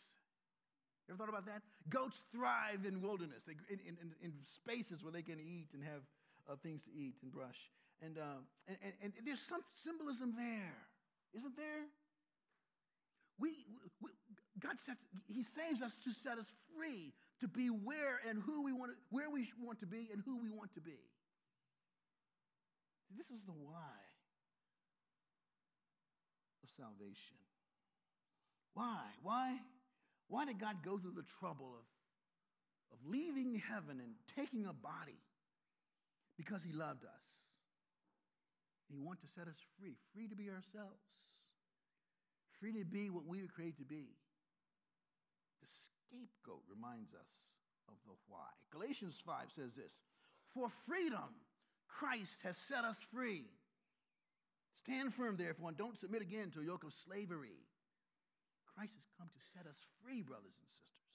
Ever 1.12 1.18
thought 1.18 1.30
about 1.30 1.46
that? 1.46 1.62
Goats 1.90 2.24
thrive 2.32 2.88
in 2.88 3.02
wilderness, 3.02 3.44
they, 3.46 3.60
in, 3.68 3.80
in, 3.84 4.16
in 4.24 4.32
spaces 4.48 5.04
where 5.04 5.12
they 5.12 5.22
can 5.22 5.44
eat 5.44 5.68
and 5.74 5.84
have 5.84 6.08
uh, 6.48 6.56
things 6.64 6.84
to 6.84 6.92
eat 6.96 7.16
and 7.22 7.32
brush. 7.32 7.68
And, 8.02 8.18
uh, 8.18 8.40
and, 8.68 8.78
and, 9.04 9.12
and, 9.18 9.28
there's 9.28 9.44
some 9.44 9.60
symbolism 9.76 10.34
there, 10.38 10.88
isn't 11.36 11.58
there? 11.58 11.84
We, 13.38 13.52
we, 14.00 14.12
God 14.58 14.80
sets, 14.80 15.04
He 15.28 15.44
saves 15.44 15.82
us 15.82 15.98
to 16.06 16.14
set 16.14 16.40
us 16.40 16.48
free, 16.74 17.12
to 17.42 17.48
be 17.48 17.68
where 17.68 18.22
and 18.30 18.42
who 18.42 18.64
we 18.64 18.72
want 18.72 18.92
to, 18.92 18.98
where 19.10 19.30
we 19.30 19.52
want 19.62 19.82
to 19.82 19.88
be 19.88 20.08
and 20.14 20.24
who 20.26 20.40
we 20.42 20.50
want 20.50 20.74
to 20.76 20.82
be. 20.82 20.98
This 23.18 23.30
is 23.30 23.44
the 23.44 23.52
why 23.52 24.00
of 26.64 26.70
salvation. 26.78 27.36
Why? 28.74 29.04
Why? 29.22 29.58
Why 30.32 30.46
did 30.48 30.64
God 30.64 30.80
go 30.80 30.98
through 30.98 31.20
the 31.20 31.28
trouble 31.44 31.76
of, 31.76 31.84
of 32.96 33.00
leaving 33.04 33.60
heaven 33.68 34.00
and 34.00 34.16
taking 34.32 34.64
a 34.64 34.72
body? 34.72 35.20
Because 36.40 36.64
He 36.64 36.72
loved 36.72 37.04
us. 37.04 37.28
He 38.88 38.96
wanted 38.96 39.28
to 39.28 39.34
set 39.36 39.52
us 39.52 39.60
free, 39.76 40.00
free 40.16 40.32
to 40.32 40.36
be 40.36 40.48
ourselves, 40.48 41.12
free 42.64 42.72
to 42.80 42.86
be 42.86 43.10
what 43.10 43.28
we 43.28 43.42
were 43.42 43.52
created 43.52 43.80
to 43.80 43.86
be. 43.86 44.08
The 45.60 45.68
scapegoat 45.68 46.64
reminds 46.72 47.12
us 47.12 47.28
of 47.92 48.00
the 48.08 48.16
why. 48.32 48.48
Galatians 48.72 49.20
5 49.26 49.36
says 49.54 49.76
this 49.76 50.00
For 50.56 50.72
freedom, 50.88 51.36
Christ 51.88 52.40
has 52.44 52.56
set 52.56 52.86
us 52.86 52.98
free. 53.14 53.52
Stand 54.80 55.14
firm, 55.14 55.36
therefore, 55.36 55.70
and 55.70 55.78
don't 55.78 56.00
submit 56.00 56.22
again 56.22 56.52
to 56.52 56.62
a 56.62 56.66
yoke 56.66 56.86
of 56.86 56.94
slavery. 56.94 57.60
Christ 58.82 58.98
has 58.98 59.14
come 59.14 59.30
to 59.30 59.42
set 59.54 59.70
us 59.70 59.78
free, 60.02 60.24
brothers 60.24 60.58
and 60.58 60.66
sisters. 60.74 61.06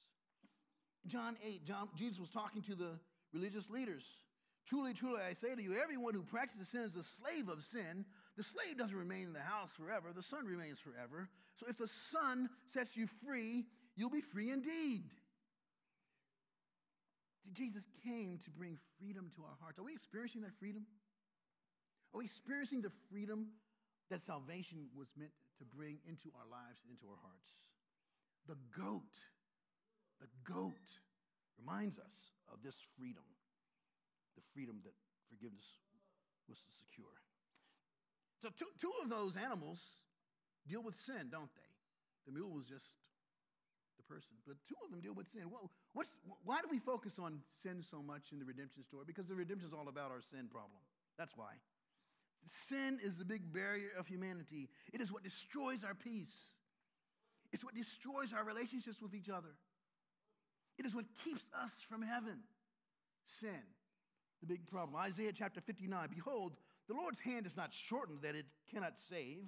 John 1.11 1.35
8, 1.43 1.67
John, 1.67 1.89
Jesus 1.99 2.21
was 2.21 2.31
talking 2.31 2.63
to 2.63 2.77
the 2.77 2.95
religious 3.35 3.69
leaders. 3.69 4.07
Truly, 4.69 4.95
truly, 4.95 5.19
I 5.19 5.33
say 5.33 5.53
to 5.53 5.61
you, 5.61 5.75
everyone 5.75 6.15
who 6.15 6.23
practices 6.23 6.69
sin 6.69 6.83
is 6.83 6.95
a 6.95 7.03
slave 7.03 7.49
of 7.49 7.65
sin. 7.65 8.05
The 8.37 8.45
slave 8.45 8.79
doesn't 8.79 8.95
remain 8.95 9.27
in 9.27 9.33
the 9.33 9.43
house 9.43 9.71
forever, 9.75 10.15
the 10.15 10.23
son 10.23 10.47
remains 10.47 10.79
forever. 10.79 11.29
So 11.59 11.67
if 11.69 11.77
the 11.77 11.91
son 12.13 12.51
sets 12.73 12.97
you 12.97 13.09
free, 13.27 13.65
you'll 13.97 14.15
be 14.15 14.21
free 14.21 14.53
indeed. 14.53 15.11
Jesus 17.53 17.83
came 18.05 18.39
to 18.45 18.51
bring 18.51 18.79
freedom 19.01 19.33
to 19.35 19.43
our 19.43 19.59
hearts. 19.61 19.81
Are 19.81 19.83
we 19.83 19.93
experiencing 19.93 20.43
that 20.43 20.55
freedom? 20.61 20.87
Are 22.15 22.19
we 22.19 22.27
experiencing 22.27 22.83
the 22.83 22.93
freedom 23.11 23.49
that 24.11 24.23
salvation 24.23 24.87
was 24.95 25.09
meant 25.17 25.35
to 25.59 25.65
bring 25.65 25.99
into 26.07 26.31
our 26.39 26.47
lives 26.47 26.83
and 26.85 26.95
into 26.95 27.09
our 27.11 27.21
hearts. 27.23 27.51
The 28.47 28.59
goat, 28.77 29.17
the 30.21 30.31
goat 30.47 30.87
reminds 31.59 31.99
us 31.99 32.19
of 32.53 32.63
this 32.63 32.77
freedom, 32.95 33.27
the 34.37 34.45
freedom 34.55 34.79
that 34.85 34.95
forgiveness 35.27 35.67
was 36.47 36.59
to 36.63 36.71
secure. 36.79 37.11
So, 38.43 38.53
two, 38.55 38.71
two 38.79 38.93
of 39.03 39.11
those 39.11 39.35
animals 39.35 39.83
deal 40.69 40.83
with 40.83 40.95
sin, 40.95 41.33
don't 41.33 41.51
they? 41.57 41.71
The 42.27 42.33
mule 42.35 42.53
was 42.53 42.67
just 42.67 42.87
the 43.97 44.07
person, 44.07 44.37
but 44.47 44.55
two 44.69 44.79
of 44.85 44.93
them 44.93 45.01
deal 45.01 45.15
with 45.15 45.27
sin. 45.33 45.51
What's, 45.95 46.13
why 46.45 46.61
do 46.61 46.69
we 46.71 46.79
focus 46.79 47.19
on 47.19 47.41
sin 47.63 47.83
so 47.83 48.03
much 48.03 48.31
in 48.31 48.39
the 48.39 48.45
redemption 48.45 48.85
story? 48.85 49.05
Because 49.07 49.27
the 49.27 49.35
redemption 49.35 49.67
is 49.67 49.75
all 49.75 49.89
about 49.89 50.13
our 50.13 50.21
sin 50.21 50.47
problem. 50.53 50.79
That's 51.19 51.33
why. 51.35 51.57
Sin 52.47 52.99
is 53.03 53.17
the 53.17 53.25
big 53.25 53.53
barrier 53.53 53.91
of 53.99 54.07
humanity. 54.07 54.69
It 54.93 55.01
is 55.01 55.13
what 55.13 55.25
destroys 55.25 55.85
our 55.85 55.95
peace. 55.95 56.53
It's 57.53 57.65
what 57.65 57.75
destroys 57.75 58.33
our 58.33 58.45
relationships 58.45 59.01
with 59.03 59.15
each 59.15 59.29
other. 59.29 59.55
It 60.79 60.87
is 60.87 60.95
what 60.95 61.07
keeps 61.25 61.47
us 61.63 61.73
from 61.89 62.03
heaven. 62.03 62.39
Sin, 63.27 63.63
the 64.41 64.47
big 64.47 64.67
problem. 64.67 65.01
Isaiah 65.01 65.33
chapter 65.33 65.61
59 65.61 66.09
Behold, 66.15 66.57
the 66.89 66.95
Lord's 66.95 67.19
hand 67.19 67.47
is 67.47 67.57
not 67.57 67.73
shortened 67.73 68.23
that 68.23 68.37
it 68.37 68.47
cannot 68.71 68.95
save, 69.09 69.45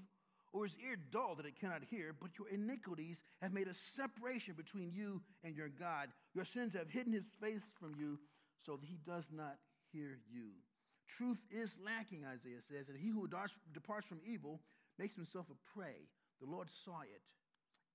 or 0.52 0.64
his 0.64 0.76
ear 0.84 0.96
dull 1.12 1.34
that 1.36 1.46
it 1.46 1.60
cannot 1.60 1.82
hear, 1.88 2.14
but 2.18 2.30
your 2.38 2.48
iniquities 2.48 3.22
have 3.42 3.52
made 3.52 3.68
a 3.68 3.74
separation 3.74 4.54
between 4.54 4.90
you 4.90 5.20
and 5.44 5.54
your 5.54 5.68
God. 5.68 6.08
Your 6.34 6.44
sins 6.44 6.74
have 6.74 6.90
hidden 6.90 7.12
his 7.12 7.30
face 7.40 7.62
from 7.78 7.94
you 7.94 8.18
so 8.64 8.76
that 8.76 8.88
he 8.88 8.98
does 9.06 9.26
not 9.30 9.58
hear 9.92 10.18
you. 10.30 10.50
Truth 11.16 11.38
is 11.50 11.74
lacking, 11.84 12.24
Isaiah 12.24 12.60
says, 12.60 12.88
and 12.88 12.98
he 12.98 13.08
who 13.08 13.28
departs 13.72 14.06
from 14.06 14.20
evil 14.26 14.60
makes 14.98 15.16
himself 15.16 15.46
a 15.50 15.78
prey. 15.78 16.08
The 16.40 16.46
Lord 16.46 16.68
saw 16.84 17.00
it, 17.00 17.22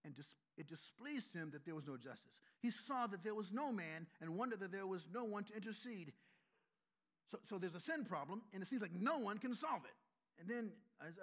and 0.03 0.13
it 0.57 0.67
displeased 0.67 1.33
him 1.33 1.51
that 1.51 1.65
there 1.65 1.75
was 1.75 1.85
no 1.85 1.95
justice. 1.95 2.33
He 2.59 2.71
saw 2.71 3.07
that 3.07 3.23
there 3.23 3.35
was 3.35 3.51
no 3.51 3.71
man 3.71 4.07
and 4.21 4.35
wondered 4.35 4.59
that 4.61 4.71
there 4.71 4.87
was 4.87 5.05
no 5.13 5.23
one 5.23 5.43
to 5.45 5.55
intercede. 5.55 6.11
So, 7.31 7.37
so 7.49 7.57
there's 7.57 7.75
a 7.75 7.79
sin 7.79 8.05
problem, 8.05 8.41
and 8.53 8.61
it 8.61 8.67
seems 8.67 8.81
like 8.81 8.93
no 8.93 9.17
one 9.17 9.37
can 9.37 9.53
solve 9.53 9.83
it. 9.85 9.95
And 10.39 10.49
then, 10.49 10.71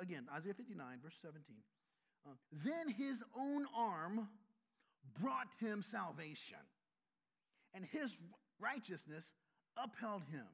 again, 0.01 0.27
Isaiah 0.35 0.55
59, 0.55 0.99
verse 1.03 1.17
17. 1.23 1.57
Uh, 2.27 2.31
then 2.65 2.89
his 2.89 3.23
own 3.37 3.67
arm 3.77 4.29
brought 5.21 5.49
him 5.59 5.83
salvation, 5.83 6.61
and 7.75 7.85
his 7.85 8.17
righteousness 8.61 9.25
upheld 9.77 10.23
him. 10.31 10.47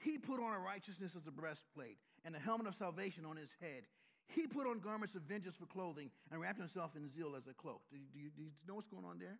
He 0.00 0.18
put 0.18 0.40
on 0.40 0.52
a 0.54 0.58
righteousness 0.58 1.12
as 1.16 1.26
a 1.26 1.30
breastplate 1.30 1.98
and 2.24 2.34
a 2.34 2.38
helmet 2.38 2.66
of 2.66 2.74
salvation 2.74 3.24
on 3.24 3.36
his 3.36 3.54
head. 3.60 3.84
He 4.28 4.46
put 4.46 4.66
on 4.66 4.78
garments 4.78 5.14
of 5.14 5.22
vengeance 5.22 5.56
for 5.56 5.66
clothing 5.66 6.10
and 6.30 6.40
wrapped 6.40 6.58
himself 6.58 6.96
in 6.96 7.08
zeal 7.10 7.34
as 7.36 7.46
a 7.46 7.54
cloak. 7.54 7.82
Do 7.90 7.98
you, 7.98 8.06
do 8.12 8.18
you, 8.18 8.30
do 8.30 8.42
you 8.42 8.50
know 8.66 8.74
what's 8.74 8.88
going 8.88 9.04
on 9.04 9.18
there? 9.18 9.36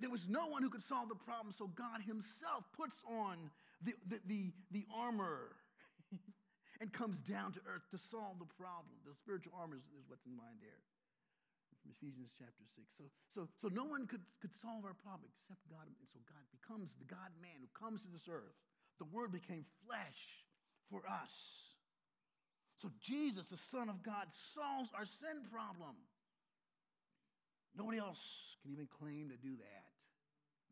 There 0.00 0.10
was 0.10 0.24
no 0.28 0.46
one 0.46 0.62
who 0.62 0.70
could 0.70 0.86
solve 0.86 1.10
the 1.10 1.18
problem, 1.18 1.52
so 1.52 1.68
God 1.74 2.00
Himself 2.06 2.64
puts 2.72 2.96
on 3.04 3.50
the, 3.82 3.92
the, 4.08 4.18
the, 4.24 4.40
the 4.70 4.84
armor 4.88 5.52
and 6.80 6.88
comes 6.94 7.18
down 7.18 7.52
to 7.58 7.60
earth 7.68 7.84
to 7.90 7.98
solve 7.98 8.38
the 8.38 8.48
problem. 8.56 8.94
The 9.04 9.12
spiritual 9.12 9.52
armor 9.52 9.76
is, 9.76 9.84
is 9.92 10.06
what's 10.08 10.24
in 10.24 10.32
mind 10.32 10.62
there 10.64 10.80
from 11.82 11.92
Ephesians 11.98 12.30
chapter 12.38 12.62
6. 12.78 12.88
So, 12.94 13.04
so, 13.34 13.40
so 13.58 13.66
no 13.68 13.82
one 13.84 14.06
could, 14.06 14.22
could 14.38 14.54
solve 14.62 14.86
our 14.86 14.94
problem 14.94 15.28
except 15.34 15.60
God. 15.66 15.82
And 15.82 16.08
so 16.14 16.22
God 16.24 16.46
becomes 16.54 16.94
the 16.96 17.04
God 17.10 17.34
man 17.42 17.58
who 17.58 17.68
comes 17.74 18.06
to 18.06 18.10
this 18.14 18.30
earth. 18.30 18.54
The 19.02 19.10
Word 19.10 19.32
became 19.32 19.64
flesh 19.84 20.20
for 20.88 21.02
us. 21.10 21.34
So 22.78 22.88
Jesus, 23.02 23.46
the 23.46 23.56
Son 23.56 23.88
of 23.88 24.00
God, 24.04 24.30
solves 24.54 24.90
our 24.94 25.06
sin 25.06 25.42
problem. 25.50 25.96
Nobody 27.74 27.98
else 27.98 28.22
can 28.62 28.70
even 28.70 28.86
claim 28.86 29.30
to 29.30 29.36
do 29.36 29.56
that. 29.56 29.84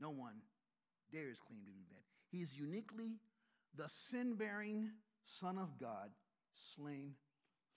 No 0.00 0.10
one 0.10 0.38
dares 1.10 1.38
claim 1.44 1.58
to 1.64 1.72
do 1.72 1.82
that. 1.90 2.04
He 2.30 2.38
is 2.38 2.54
uniquely 2.54 3.18
the 3.74 3.88
sin 3.88 4.36
bearing 4.36 4.90
Son 5.40 5.58
of 5.58 5.76
God, 5.80 6.10
slain 6.54 7.14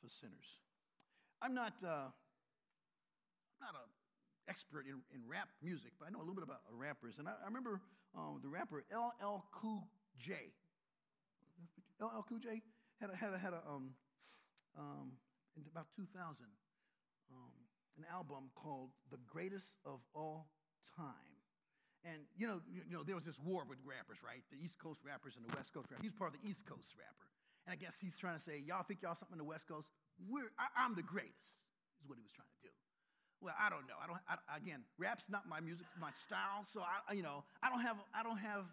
for 0.03 0.07
sinners. 0.07 0.61
I'm 1.41 1.55
not, 1.55 1.73
uh, 1.83 2.13
I'm 3.57 3.61
not 3.61 3.73
an 3.73 3.89
expert 4.47 4.85
in, 4.85 5.01
in 5.15 5.27
rap 5.27 5.49
music, 5.63 5.93
but 5.97 6.07
I 6.07 6.11
know 6.11 6.19
a 6.19 6.25
little 6.25 6.35
bit 6.35 6.43
about 6.43 6.61
rappers. 6.69 7.15
And 7.17 7.27
I, 7.27 7.31
I 7.41 7.47
remember 7.47 7.81
um, 8.15 8.39
the 8.43 8.49
rapper 8.49 8.83
LL 8.93 9.45
Cool 9.51 9.87
J. 10.19 10.53
LL 12.01 12.25
Cool 12.27 12.39
J 12.39 12.61
had 12.99 13.09
a, 13.09 13.15
had 13.15 13.33
a, 13.33 13.37
had 13.37 13.53
a 13.53 13.61
um, 13.67 13.95
um, 14.77 15.13
in 15.55 15.63
about 15.69 15.87
2000, 15.95 16.09
um, 17.29 17.53
an 17.97 18.05
album 18.09 18.49
called 18.55 18.89
The 19.11 19.21
Greatest 19.29 19.77
of 19.85 20.01
All 20.13 20.49
Time. 20.97 21.33
And 22.03 22.27
you 22.35 22.47
know, 22.47 22.59
you 22.67 22.83
know, 22.91 23.03
there 23.03 23.15
was 23.15 23.23
this 23.23 23.39
war 23.39 23.63
with 23.63 23.79
rappers, 23.87 24.19
right? 24.19 24.43
The 24.51 24.59
East 24.59 24.75
Coast 24.75 24.99
rappers 25.07 25.39
and 25.39 25.47
the 25.47 25.53
West 25.55 25.71
Coast 25.71 25.87
rappers. 25.87 26.03
He's 26.03 26.17
part 26.17 26.35
of 26.35 26.41
the 26.41 26.43
East 26.43 26.67
Coast 26.67 26.91
rapper. 26.99 27.27
And 27.63 27.71
I 27.71 27.79
guess 27.79 27.95
he's 27.95 28.19
trying 28.19 28.35
to 28.35 28.43
say, 28.43 28.59
y'all 28.59 28.83
think 28.83 28.99
y'all 28.99 29.15
something 29.15 29.39
in 29.39 29.43
the 29.43 29.47
West 29.47 29.71
Coast? 29.71 29.87
We're, 30.19 30.51
I, 30.59 30.83
am 30.83 30.99
the 30.99 31.05
greatest, 31.05 31.55
is 32.03 32.11
what 32.11 32.19
he 32.19 32.23
was 32.27 32.35
trying 32.35 32.51
to 32.51 32.61
do. 32.67 32.73
Well, 33.39 33.55
I 33.55 33.71
don't 33.71 33.87
know. 33.87 33.95
I 33.95 34.05
don't. 34.07 34.19
I, 34.27 34.35
again, 34.59 34.83
rap's 34.99 35.23
not 35.31 35.47
my 35.47 35.63
music, 35.63 35.87
my 35.95 36.11
style. 36.27 36.67
So 36.67 36.83
I, 36.83 37.15
you 37.15 37.23
know, 37.23 37.47
I 37.63 37.71
don't 37.71 37.79
have, 37.79 37.95
I 38.11 38.19
don't 38.19 38.39
have 38.39 38.67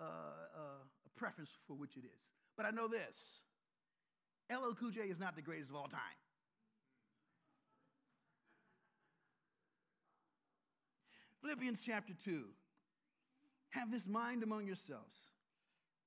uh, 0.00 0.04
uh, 0.04 1.06
a 1.06 1.18
preference 1.18 1.50
for 1.66 1.74
which 1.74 1.96
it 1.96 2.04
is. 2.04 2.20
But 2.56 2.66
I 2.66 2.70
know 2.70 2.88
this: 2.88 3.16
LL 4.50 4.74
Cool 4.78 4.90
J 4.90 5.02
is 5.02 5.18
not 5.18 5.36
the 5.36 5.42
greatest 5.42 5.70
of 5.70 5.76
all 5.76 5.88
time. 5.88 6.18
Philippians 11.42 11.80
chapter 11.84 12.12
2. 12.24 12.44
Have 13.70 13.90
this 13.90 14.06
mind 14.06 14.42
among 14.42 14.66
yourselves, 14.66 15.16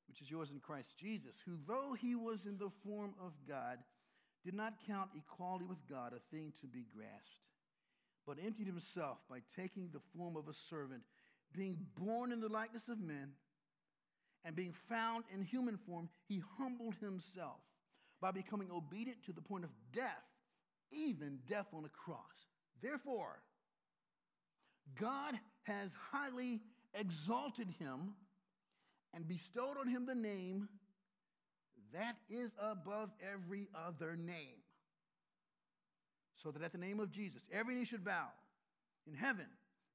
which 0.07 0.21
is 0.21 0.29
yours 0.29 0.51
in 0.51 0.59
Christ 0.59 0.97
Jesus, 0.99 1.37
who, 1.45 1.53
though 1.67 1.95
he 1.99 2.15
was 2.15 2.45
in 2.45 2.57
the 2.57 2.71
form 2.83 3.13
of 3.19 3.33
God, 3.47 3.77
did 4.43 4.53
not 4.53 4.73
count 4.87 5.09
equality 5.15 5.65
with 5.65 5.77
God 5.89 6.13
a 6.13 6.35
thing 6.35 6.53
to 6.61 6.67
be 6.67 6.85
grasped, 6.93 7.45
but 8.25 8.37
emptied 8.43 8.67
himself 8.67 9.19
by 9.29 9.39
taking 9.55 9.89
the 9.91 10.01
form 10.15 10.35
of 10.35 10.47
a 10.47 10.53
servant, 10.53 11.03
being 11.53 11.77
born 11.97 12.31
in 12.31 12.39
the 12.39 12.49
likeness 12.49 12.87
of 12.87 12.99
men, 12.99 13.29
and 14.45 14.55
being 14.55 14.73
found 14.89 15.23
in 15.33 15.43
human 15.43 15.77
form, 15.77 16.09
he 16.27 16.41
humbled 16.57 16.95
himself 16.99 17.59
by 18.21 18.31
becoming 18.31 18.69
obedient 18.71 19.23
to 19.25 19.33
the 19.33 19.41
point 19.41 19.63
of 19.63 19.69
death, 19.93 20.23
even 20.91 21.39
death 21.47 21.67
on 21.73 21.85
a 21.85 21.89
cross. 21.89 22.47
Therefore, 22.81 23.41
God 24.99 25.35
has 25.63 25.95
highly 26.11 26.61
exalted 26.93 27.67
him 27.79 28.13
and 29.13 29.27
bestowed 29.27 29.77
on 29.79 29.87
him 29.87 30.05
the 30.05 30.15
name 30.15 30.67
that 31.93 32.15
is 32.29 32.55
above 32.61 33.09
every 33.33 33.67
other 33.87 34.15
name. 34.15 34.57
So 36.41 36.51
that 36.51 36.63
at 36.63 36.71
the 36.71 36.77
name 36.77 36.99
of 36.99 37.11
Jesus, 37.11 37.43
every 37.53 37.75
knee 37.75 37.85
should 37.85 38.03
bow 38.03 38.27
in 39.07 39.13
heaven 39.13 39.45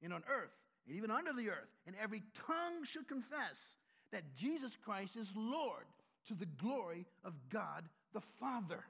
and 0.01 0.13
on 0.13 0.23
earth 0.29 0.53
and 0.87 0.95
even 0.95 1.11
under 1.11 1.33
the 1.33 1.49
earth, 1.49 1.67
and 1.85 1.95
every 2.01 2.23
tongue 2.47 2.85
should 2.85 3.07
confess 3.07 3.75
that 4.11 4.23
Jesus 4.35 4.77
Christ 4.83 5.15
is 5.15 5.29
Lord 5.35 5.85
to 6.27 6.33
the 6.33 6.45
glory 6.45 7.05
of 7.23 7.33
God 7.49 7.83
the 8.13 8.21
Father. 8.39 8.83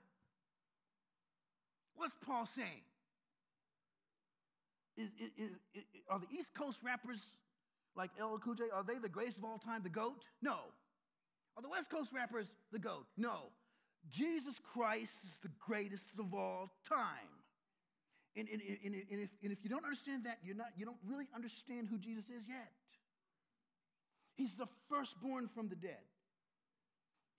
What's 1.95 2.15
Paul 2.25 2.45
saying? 2.45 2.85
Is, 4.95 5.09
is, 5.19 5.51
is, 5.75 5.83
are 6.09 6.19
the 6.19 6.27
East 6.31 6.55
Coast 6.55 6.79
rappers 6.83 7.21
like 7.95 8.11
LL 8.19 8.37
Cool 8.37 8.55
are 8.73 8.83
they 8.83 8.99
the 8.99 9.09
greatest 9.09 9.37
of 9.37 9.43
all 9.43 9.57
time, 9.57 9.81
the 9.83 9.89
GOAT? 9.89 10.23
No. 10.41 10.57
Are 11.55 11.61
the 11.61 11.69
West 11.69 11.89
Coast 11.89 12.11
rappers 12.13 12.47
the 12.71 12.79
GOAT? 12.79 13.05
No. 13.17 13.49
Jesus 14.11 14.59
Christ 14.73 15.11
is 15.23 15.31
the 15.41 15.49
greatest 15.59 16.05
of 16.17 16.33
all 16.33 16.71
time. 16.87 17.33
And, 18.35 18.47
and, 18.53 18.61
and, 18.61 18.93
and, 18.93 19.21
if, 19.21 19.29
and 19.41 19.51
if 19.51 19.57
you 19.63 19.69
don't 19.69 19.83
understand 19.83 20.25
that, 20.25 20.37
you're 20.43 20.55
not, 20.55 20.67
you 20.77 20.85
don't 20.85 21.01
really 21.05 21.27
understand 21.35 21.87
who 21.89 21.97
Jesus 21.97 22.25
is 22.25 22.47
yet. 22.47 22.71
He's 24.37 24.53
the 24.53 24.69
firstborn 24.87 25.49
from 25.53 25.67
the 25.67 25.75
dead. 25.75 26.05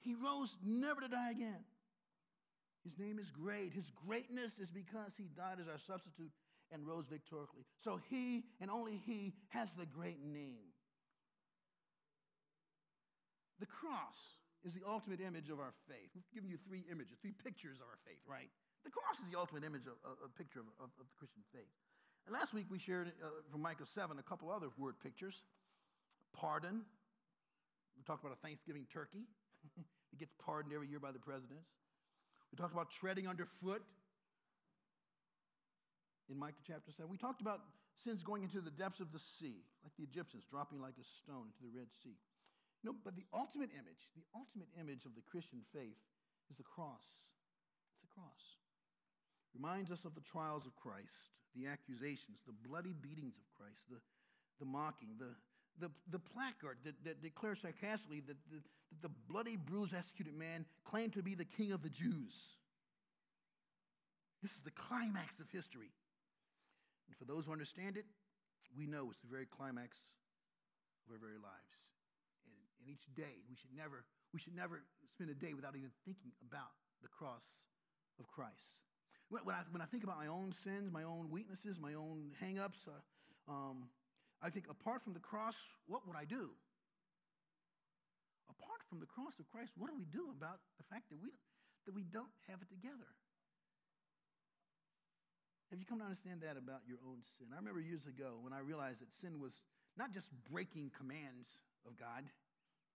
He 0.02 0.14
rose 0.14 0.54
never 0.66 1.00
to 1.00 1.08
die 1.08 1.30
again. 1.30 1.62
His 2.82 2.98
name 2.98 3.18
is 3.18 3.30
great. 3.30 3.72
His 3.72 3.90
greatness 4.06 4.58
is 4.58 4.70
because 4.70 5.14
he 5.16 5.30
died 5.34 5.58
as 5.62 5.68
our 5.68 5.78
substitute 5.78 6.30
and 6.70 6.86
rose 6.86 7.06
victoriously. 7.06 7.62
So 7.82 8.00
he 8.10 8.44
and 8.60 8.70
only 8.70 9.00
he 9.06 9.34
has 9.48 9.68
the 9.78 9.86
great 9.86 10.18
name. 10.22 10.74
The 13.58 13.66
cross 13.66 14.18
is 14.66 14.74
the 14.74 14.86
ultimate 14.86 15.20
image 15.20 15.50
of 15.50 15.58
our 15.58 15.74
faith. 15.86 16.10
We've 16.14 16.30
given 16.34 16.50
you 16.50 16.58
three 16.66 16.84
images, 16.90 17.18
three 17.22 17.34
pictures 17.34 17.78
of 17.78 17.86
our 17.90 17.98
faith, 18.06 18.22
right? 18.26 18.50
The 18.86 18.90
cross 18.90 19.18
is 19.18 19.26
the 19.30 19.38
ultimate 19.38 19.62
image 19.62 19.86
of 19.86 19.98
a 20.22 20.30
picture 20.38 20.62
of, 20.62 20.70
of, 20.78 20.90
of, 20.98 21.06
the 21.06 21.16
Christian 21.18 21.42
faith. 21.50 21.70
And 22.26 22.34
last 22.34 22.54
week 22.54 22.66
we 22.70 22.78
shared 22.78 23.10
uh, 23.18 23.42
from 23.50 23.62
Micah 23.62 23.86
7 23.86 24.18
a 24.18 24.22
couple 24.22 24.50
other 24.50 24.70
word 24.78 24.94
pictures 25.02 25.42
pardon. 26.32 26.82
We 27.96 28.02
talked 28.04 28.22
about 28.24 28.36
a 28.36 28.40
Thanksgiving 28.46 28.86
turkey 28.92 29.26
that 29.76 30.18
gets 30.18 30.32
pardoned 30.38 30.74
every 30.74 30.88
year 30.88 31.00
by 31.00 31.12
the 31.12 31.18
presidents. 31.18 31.68
We 32.52 32.56
talked 32.56 32.72
about 32.72 32.90
treading 32.90 33.28
underfoot 33.28 33.82
in 36.30 36.38
Micah 36.38 36.64
chapter 36.66 36.92
7. 36.92 37.10
We 37.10 37.18
talked 37.18 37.40
about 37.40 37.60
sins 38.04 38.22
going 38.22 38.42
into 38.42 38.60
the 38.60 38.70
depths 38.70 39.00
of 39.00 39.12
the 39.12 39.20
sea, 39.40 39.64
like 39.82 39.92
the 39.98 40.04
Egyptians 40.04 40.44
dropping 40.48 40.80
like 40.80 40.94
a 40.96 41.04
stone 41.04 41.50
into 41.52 41.60
the 41.60 41.72
Red 41.74 41.88
Sea. 41.92 42.16
Know, 42.84 42.94
but 43.02 43.16
the 43.18 43.26
ultimate 43.34 43.74
image, 43.74 44.06
the 44.14 44.22
ultimate 44.38 44.70
image 44.78 45.02
of 45.02 45.18
the 45.18 45.24
Christian 45.26 45.66
faith 45.74 45.98
is 46.46 46.56
the 46.56 46.62
cross. 46.62 47.02
It's 47.90 48.06
the 48.06 48.14
cross. 48.14 48.54
It 49.50 49.58
Reminds 49.58 49.90
us 49.90 50.06
of 50.06 50.14
the 50.14 50.22
trials 50.22 50.62
of 50.62 50.78
Christ, 50.78 51.34
the 51.58 51.66
accusations, 51.66 52.38
the 52.46 52.54
bloody 52.54 52.94
beatings 52.94 53.34
of 53.34 53.46
Christ, 53.50 53.82
the, 53.90 53.98
the 54.62 54.68
mocking, 54.68 55.18
the, 55.18 55.34
the, 55.80 55.90
the 56.10 56.18
placard 56.18 56.78
that, 56.84 56.94
that 57.04 57.22
declares 57.22 57.60
sarcastically 57.60 58.20
that 58.26 58.36
the, 58.50 58.56
that 58.56 59.02
the 59.02 59.10
bloody, 59.28 59.56
bruised, 59.56 59.94
executed 59.94 60.34
man 60.34 60.64
claimed 60.84 61.12
to 61.14 61.22
be 61.22 61.34
the 61.34 61.44
king 61.44 61.72
of 61.72 61.82
the 61.82 61.88
Jews. 61.88 62.34
This 64.42 64.52
is 64.52 64.60
the 64.64 64.70
climax 64.70 65.40
of 65.40 65.50
history. 65.50 65.90
And 67.08 67.16
for 67.16 67.24
those 67.24 67.46
who 67.46 67.52
understand 67.52 67.96
it, 67.96 68.04
we 68.76 68.86
know 68.86 69.08
it's 69.10 69.20
the 69.20 69.30
very 69.30 69.46
climax 69.46 69.98
of 71.06 71.12
our 71.12 71.18
very 71.18 71.40
lives. 71.40 71.76
And, 72.46 72.54
and 72.80 72.86
each 72.92 73.08
day, 73.16 73.42
we 73.48 73.56
should 73.56 73.74
never, 73.74 74.04
we 74.32 74.38
should 74.38 74.54
never 74.54 74.82
spend 75.10 75.30
a 75.30 75.34
day 75.34 75.54
without 75.54 75.74
even 75.74 75.90
thinking 76.04 76.32
about 76.46 76.76
the 77.02 77.08
cross 77.08 77.44
of 78.20 78.26
Christ. 78.28 78.76
When, 79.30 79.44
when 79.44 79.54
I, 79.54 79.62
when 79.70 79.82
I 79.82 79.86
think 79.86 80.04
about 80.04 80.18
my 80.18 80.28
own 80.28 80.52
sins, 80.52 80.92
my 80.92 81.04
own 81.04 81.30
weaknesses, 81.30 81.80
my 81.80 81.94
own 81.94 82.32
hangups, 82.42 82.86
uh, 82.86 83.50
um, 83.50 83.88
I 84.42 84.50
think 84.50 84.66
apart 84.70 85.02
from 85.02 85.14
the 85.14 85.24
cross, 85.24 85.56
what 85.86 86.06
would 86.06 86.16
I 86.16 86.24
do? 86.24 86.50
Apart 88.48 88.82
from 88.88 89.00
the 89.00 89.06
cross 89.06 89.34
of 89.38 89.50
Christ, 89.50 89.72
what 89.76 89.90
do 89.90 89.96
we 89.96 90.06
do 90.06 90.30
about 90.30 90.62
the 90.78 90.86
fact 90.86 91.10
that 91.10 91.18
we, 91.20 91.30
that 91.86 91.94
we 91.94 92.02
don't 92.02 92.30
have 92.46 92.62
it 92.62 92.70
together? 92.70 93.10
Have 95.70 95.78
you 95.78 95.84
come 95.84 95.98
to 95.98 96.04
understand 96.04 96.40
that 96.40 96.56
about 96.56 96.80
your 96.88 96.98
own 97.04 97.20
sin? 97.36 97.48
I 97.52 97.58
remember 97.58 97.80
years 97.80 98.06
ago 98.06 98.40
when 98.40 98.54
I 98.54 98.60
realized 98.60 99.02
that 99.02 99.12
sin 99.12 99.38
was 99.38 99.52
not 99.98 100.14
just 100.14 100.28
breaking 100.50 100.90
commands 100.96 101.48
of 101.86 101.98
God 101.98 102.24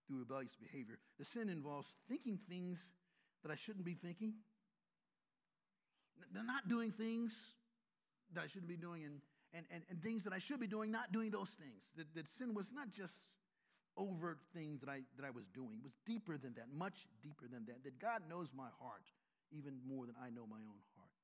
through 0.06 0.18
rebellious 0.18 0.56
behavior, 0.58 0.98
the 1.18 1.24
sin 1.24 1.48
involves 1.48 1.86
thinking 2.08 2.38
things 2.48 2.80
that 3.44 3.52
I 3.52 3.56
shouldn't 3.56 3.84
be 3.84 3.94
thinking, 3.94 4.34
not 6.32 6.68
doing 6.68 6.90
things 6.90 7.32
that 8.32 8.42
I 8.42 8.46
shouldn't 8.48 8.68
be 8.68 8.76
doing 8.76 9.04
and, 9.04 9.20
and, 9.54 9.64
and, 9.70 9.82
and 9.88 10.02
things 10.02 10.24
that 10.24 10.32
I 10.32 10.38
should 10.38 10.58
be 10.58 10.66
doing, 10.66 10.90
not 10.90 11.12
doing 11.12 11.30
those 11.30 11.54
things. 11.54 11.80
That, 11.96 12.10
that 12.14 12.28
sin 12.28 12.54
was 12.54 12.66
not 12.74 12.90
just 12.90 13.14
overt 13.96 14.42
things 14.52 14.80
that 14.82 14.90
I, 14.90 15.06
that 15.16 15.24
I 15.24 15.30
was 15.30 15.46
doing. 15.54 15.78
It 15.78 15.84
was 15.86 15.94
deeper 16.04 16.36
than 16.36 16.54
that, 16.58 16.66
much 16.74 17.06
deeper 17.22 17.46
than 17.46 17.64
that. 17.70 17.86
That 17.86 18.02
God 18.02 18.26
knows 18.28 18.50
my 18.50 18.68
heart 18.82 19.06
even 19.54 19.78
more 19.86 20.06
than 20.06 20.18
I 20.18 20.34
know 20.34 20.50
my 20.50 20.58
own 20.58 20.82
heart. 20.98 21.14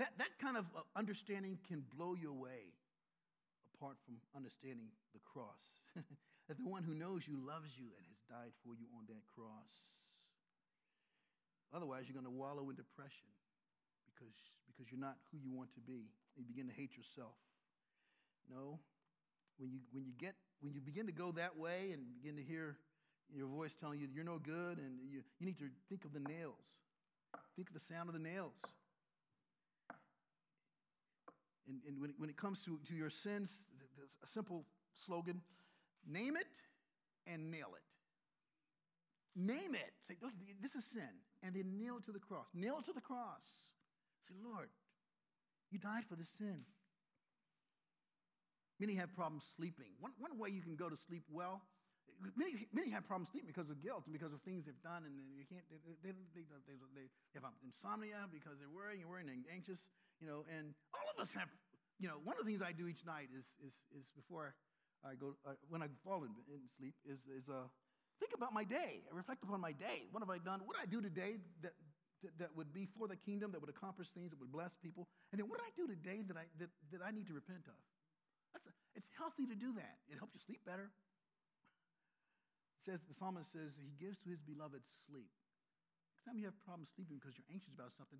That, 0.00 0.16
that, 0.18 0.32
kind 0.40 0.56
of 0.56 0.66
uh, 0.74 0.82
understanding 0.96 1.58
can 1.68 1.84
blow 1.94 2.14
you 2.14 2.30
away 2.30 2.74
apart 3.76 3.94
from 4.02 4.18
understanding 4.34 4.90
the 5.14 5.22
cross. 5.22 5.62
that 6.48 6.58
the 6.58 6.66
one 6.66 6.82
who 6.82 6.94
knows 6.94 7.28
you 7.28 7.38
loves 7.38 7.78
you 7.78 7.92
and 7.94 8.02
has 8.10 8.18
died 8.26 8.54
for 8.66 8.74
you 8.74 8.90
on 8.96 9.06
that 9.06 9.22
cross. 9.30 9.70
Otherwise, 11.70 12.08
you're 12.08 12.16
going 12.16 12.26
to 12.26 12.32
wallow 12.32 12.70
in 12.70 12.76
depression 12.76 13.28
because, 14.08 14.34
because 14.66 14.90
you're 14.90 15.02
not 15.02 15.20
who 15.30 15.38
you 15.38 15.52
want 15.52 15.70
to 15.76 15.82
be. 15.84 16.10
You 16.38 16.44
begin 16.44 16.68
to 16.68 16.74
hate 16.74 16.96
yourself. 16.96 17.34
No, 18.48 18.78
when 19.58 19.70
you, 19.70 19.80
when 19.92 20.04
you 20.06 20.12
get 20.16 20.34
when 20.60 20.72
you 20.72 20.80
begin 20.80 21.06
to 21.06 21.12
go 21.12 21.32
that 21.32 21.56
way 21.58 21.90
and 21.92 22.02
begin 22.20 22.36
to 22.36 22.42
hear 22.42 22.76
your 23.34 23.46
voice 23.46 23.74
telling 23.78 24.00
you 24.00 24.08
you're 24.12 24.24
no 24.24 24.38
good 24.38 24.78
and 24.78 24.98
you, 25.10 25.20
you 25.38 25.46
need 25.46 25.58
to 25.58 25.66
think 25.88 26.04
of 26.04 26.12
the 26.12 26.20
nails, 26.20 26.64
think 27.56 27.68
of 27.68 27.74
the 27.74 27.80
sound 27.80 28.08
of 28.08 28.14
the 28.14 28.20
nails. 28.20 28.54
And, 31.68 31.80
and 31.86 32.00
when, 32.00 32.10
it, 32.10 32.16
when 32.18 32.30
it 32.30 32.36
comes 32.38 32.62
to, 32.62 32.78
to 32.88 32.94
your 32.94 33.10
sins, 33.10 33.50
a 34.24 34.26
simple 34.26 34.64
slogan 34.94 35.42
name 36.06 36.36
it 36.36 36.46
and 37.26 37.50
nail 37.50 37.68
it. 37.76 37.84
Name 39.38 39.74
it. 39.74 39.92
Say, 40.06 40.14
look, 40.22 40.32
this 40.60 40.74
is 40.74 40.84
sin. 40.92 41.22
And 41.42 41.54
then 41.54 41.78
nail 41.78 41.98
it 41.98 42.04
to 42.06 42.12
the 42.12 42.18
cross. 42.18 42.46
Nail 42.54 42.78
it 42.80 42.86
to 42.86 42.92
the 42.92 43.00
cross. 43.00 43.44
Say, 44.26 44.34
Lord, 44.42 44.68
you 45.70 45.78
died 45.78 46.04
for 46.08 46.16
the 46.16 46.24
sin. 46.24 46.64
Many 48.80 48.94
have 48.94 49.14
problems 49.14 49.44
sleeping. 49.56 49.90
One, 49.98 50.12
one 50.18 50.38
way 50.38 50.50
you 50.50 50.62
can 50.62 50.76
go 50.76 50.88
to 50.88 50.96
sleep 50.96 51.24
well, 51.30 51.62
many, 52.34 52.66
many 52.74 52.90
have 52.90 53.06
problems 53.06 53.30
sleeping 53.30 53.50
because 53.50 53.70
of 53.70 53.78
guilt 53.82 54.06
and 54.06 54.14
because 54.14 54.32
of 54.34 54.42
things 54.42 54.66
they've 54.66 54.82
done, 54.82 55.06
and 55.06 55.14
they 55.38 55.46
can't. 55.46 55.66
They, 55.70 55.78
they, 56.02 56.14
they, 56.34 56.44
they, 56.94 57.06
have 57.38 57.46
insomnia 57.62 58.26
because 58.30 58.58
they're 58.58 58.72
worrying 58.72 59.02
and 59.02 59.10
worrying 59.10 59.30
and 59.30 59.46
anxious. 59.50 59.78
You 60.22 60.26
know, 60.26 60.42
and 60.50 60.74
all 60.94 61.06
of 61.14 61.18
us 61.22 61.30
have. 61.34 61.48
You 61.98 62.06
know, 62.06 62.22
one 62.22 62.38
of 62.38 62.46
the 62.46 62.54
things 62.54 62.62
I 62.62 62.70
do 62.70 62.86
each 62.86 63.02
night 63.02 63.26
is 63.34 63.46
is 63.58 63.74
is 63.90 64.06
before 64.14 64.54
I 65.02 65.18
go 65.18 65.34
uh, 65.42 65.58
when 65.66 65.82
I 65.82 65.90
fall 66.06 66.22
in, 66.22 66.30
in 66.46 66.62
sleep 66.78 66.94
is 67.02 67.18
is 67.26 67.50
uh, 67.50 67.66
think 68.22 68.34
about 68.34 68.54
my 68.54 68.62
day. 68.62 69.02
I 69.06 69.14
reflect 69.14 69.42
upon 69.42 69.60
my 69.60 69.74
day. 69.74 70.06
What 70.10 70.22
have 70.22 70.30
I 70.30 70.38
done? 70.38 70.62
What 70.66 70.78
did 70.78 70.86
I 70.86 70.90
do 70.90 71.02
today 71.02 71.42
that 71.62 71.74
that 72.38 72.50
would 72.56 72.74
be 72.74 72.86
for 72.98 73.06
the 73.06 73.16
kingdom, 73.16 73.52
that 73.52 73.60
would 73.60 73.70
accomplish 73.70 74.08
things, 74.10 74.30
that 74.30 74.40
would 74.40 74.50
bless 74.50 74.74
people? 74.82 75.06
And 75.30 75.38
then 75.38 75.48
what 75.48 75.62
did 75.62 75.70
I 75.70 75.74
do 75.78 75.86
today 75.86 76.26
that 76.26 76.36
I, 76.36 76.46
that, 76.58 76.70
that 76.90 77.02
I 77.04 77.10
need 77.14 77.26
to 77.30 77.34
repent 77.34 77.66
of? 77.70 77.78
That's 78.52 78.66
a, 78.66 78.72
it's 78.98 79.08
healthy 79.14 79.46
to 79.46 79.54
do 79.54 79.74
that. 79.78 79.96
It 80.10 80.18
helps 80.18 80.34
you 80.34 80.42
sleep 80.42 80.62
better. 80.66 80.90
It 82.78 82.82
says 82.82 83.00
the 83.06 83.14
psalmist 83.14 83.52
says 83.52 83.78
he 83.78 83.94
gives 84.02 84.18
to 84.26 84.30
his 84.30 84.42
beloved 84.42 84.82
sleep. 85.06 85.30
Next 86.14 86.26
time 86.26 86.38
you 86.38 86.46
have 86.50 86.58
problems 86.66 86.90
sleeping 86.94 87.22
because 87.22 87.38
you're 87.38 87.50
anxious 87.52 87.74
about 87.74 87.94
something, 87.94 88.18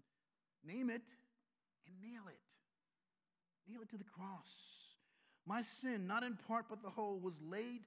name 0.62 0.90
it 0.90 1.02
and 1.86 1.94
nail 1.98 2.30
it. 2.30 2.38
Nail 3.66 3.82
it 3.82 3.90
to 3.90 3.98
the 3.98 4.06
cross. 4.06 4.48
My 5.46 5.62
sin, 5.80 6.06
not 6.06 6.22
in 6.22 6.38
part 6.46 6.66
but 6.68 6.82
the 6.82 6.90
whole, 6.90 7.18
was 7.18 7.34
laid 7.42 7.82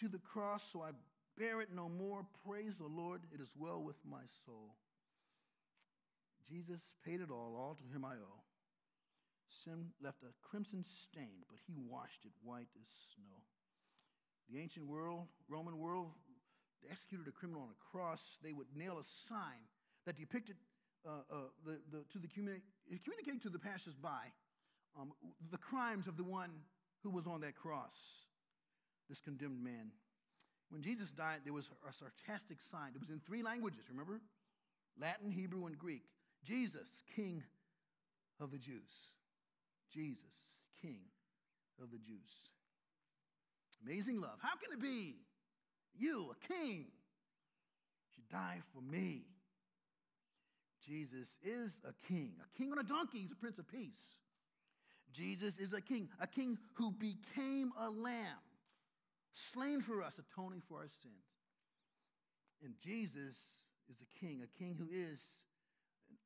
to 0.00 0.08
the 0.08 0.18
cross, 0.18 0.62
so 0.72 0.82
I 0.82 0.90
bear 1.38 1.60
it 1.60 1.68
no 1.74 1.88
more. 1.88 2.26
Praise 2.46 2.74
the 2.76 2.86
Lord. 2.86 3.22
It 3.32 3.40
is 3.40 3.48
well 3.56 3.80
with 3.80 3.96
my 4.04 4.22
soul. 4.44 4.74
Jesus 6.48 6.94
paid 7.04 7.20
it 7.20 7.30
all. 7.30 7.56
All 7.56 7.74
to 7.74 7.94
him 7.94 8.04
I 8.04 8.14
owe. 8.14 8.42
Sin 9.48 9.92
left 10.02 10.22
a 10.22 10.32
crimson 10.42 10.82
stain, 10.82 11.44
but 11.48 11.58
he 11.66 11.74
washed 11.76 12.24
it 12.24 12.32
white 12.42 12.68
as 12.80 12.88
snow. 13.14 13.40
The 14.50 14.60
ancient 14.60 14.86
world, 14.86 15.26
Roman 15.48 15.78
world, 15.78 16.10
executed 16.90 17.28
a 17.28 17.32
criminal 17.32 17.62
on 17.62 17.68
a 17.68 17.80
cross. 17.90 18.20
They 18.42 18.52
would 18.52 18.66
nail 18.76 18.98
a 18.98 19.04
sign 19.04 19.64
that 20.06 20.16
depicted 20.16 20.56
uh, 21.06 21.24
uh, 21.30 21.36
the, 21.64 21.78
the, 21.92 22.04
to 22.12 22.18
the 22.18 22.28
communi- 22.28 22.64
communicate 23.04 23.42
to 23.42 23.50
the 23.50 23.58
passersby 23.58 24.32
um, 24.98 25.12
the 25.50 25.58
crimes 25.58 26.06
of 26.06 26.16
the 26.16 26.24
one 26.24 26.50
who 27.02 27.10
was 27.10 27.26
on 27.26 27.40
that 27.40 27.56
cross, 27.56 27.96
this 29.08 29.20
condemned 29.20 29.62
man. 29.62 29.90
When 30.70 30.82
Jesus 30.82 31.10
died, 31.10 31.40
there 31.44 31.52
was 31.52 31.68
a 31.88 31.92
sarcastic 31.92 32.58
sign. 32.70 32.92
It 32.94 33.00
was 33.00 33.10
in 33.10 33.20
three 33.26 33.42
languages, 33.42 33.84
remember? 33.90 34.20
Latin, 34.98 35.30
Hebrew, 35.30 35.66
and 35.66 35.76
Greek. 35.78 36.04
Jesus, 36.44 36.88
King 37.16 37.42
of 38.40 38.50
the 38.50 38.58
Jews. 38.58 39.10
Jesus, 39.92 40.34
King 40.82 41.00
of 41.82 41.90
the 41.90 41.98
Jews. 41.98 42.50
Amazing 43.84 44.20
love. 44.20 44.38
How 44.40 44.56
can 44.56 44.72
it 44.72 44.80
be? 44.80 45.16
You, 45.96 46.32
a 46.32 46.52
king, 46.52 46.86
should 48.14 48.28
die 48.28 48.60
for 48.74 48.80
me. 48.80 49.22
Jesus 50.86 51.38
is 51.42 51.80
a 51.88 51.92
king, 52.06 52.32
a 52.40 52.58
king 52.58 52.72
on 52.72 52.78
a 52.78 52.82
donkey. 52.82 53.20
He's 53.20 53.32
a 53.32 53.36
prince 53.36 53.58
of 53.58 53.68
peace. 53.68 54.02
Jesus 55.12 55.56
is 55.58 55.72
a 55.72 55.80
king, 55.80 56.08
a 56.20 56.26
king 56.26 56.58
who 56.74 56.90
became 56.90 57.72
a 57.78 57.88
lamb, 57.88 58.42
slain 59.32 59.80
for 59.80 60.02
us, 60.02 60.14
atoning 60.18 60.62
for 60.68 60.78
our 60.78 60.88
sins. 61.02 61.24
And 62.62 62.74
Jesus 62.82 63.62
is 63.90 64.02
a 64.02 64.18
king, 64.18 64.42
a 64.42 64.58
king 64.58 64.76
who 64.78 64.88
is 64.92 65.20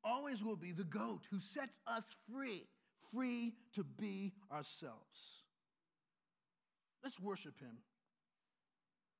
always 0.03 0.43
will 0.43 0.55
be 0.55 0.71
the 0.71 0.83
goat 0.83 1.21
who 1.31 1.39
sets 1.39 1.77
us 1.87 2.05
free 2.31 2.67
free 3.11 3.53
to 3.75 3.83
be 3.83 4.33
ourselves. 4.51 5.43
Let's 7.03 7.19
worship 7.19 7.57
Him. 7.59 7.79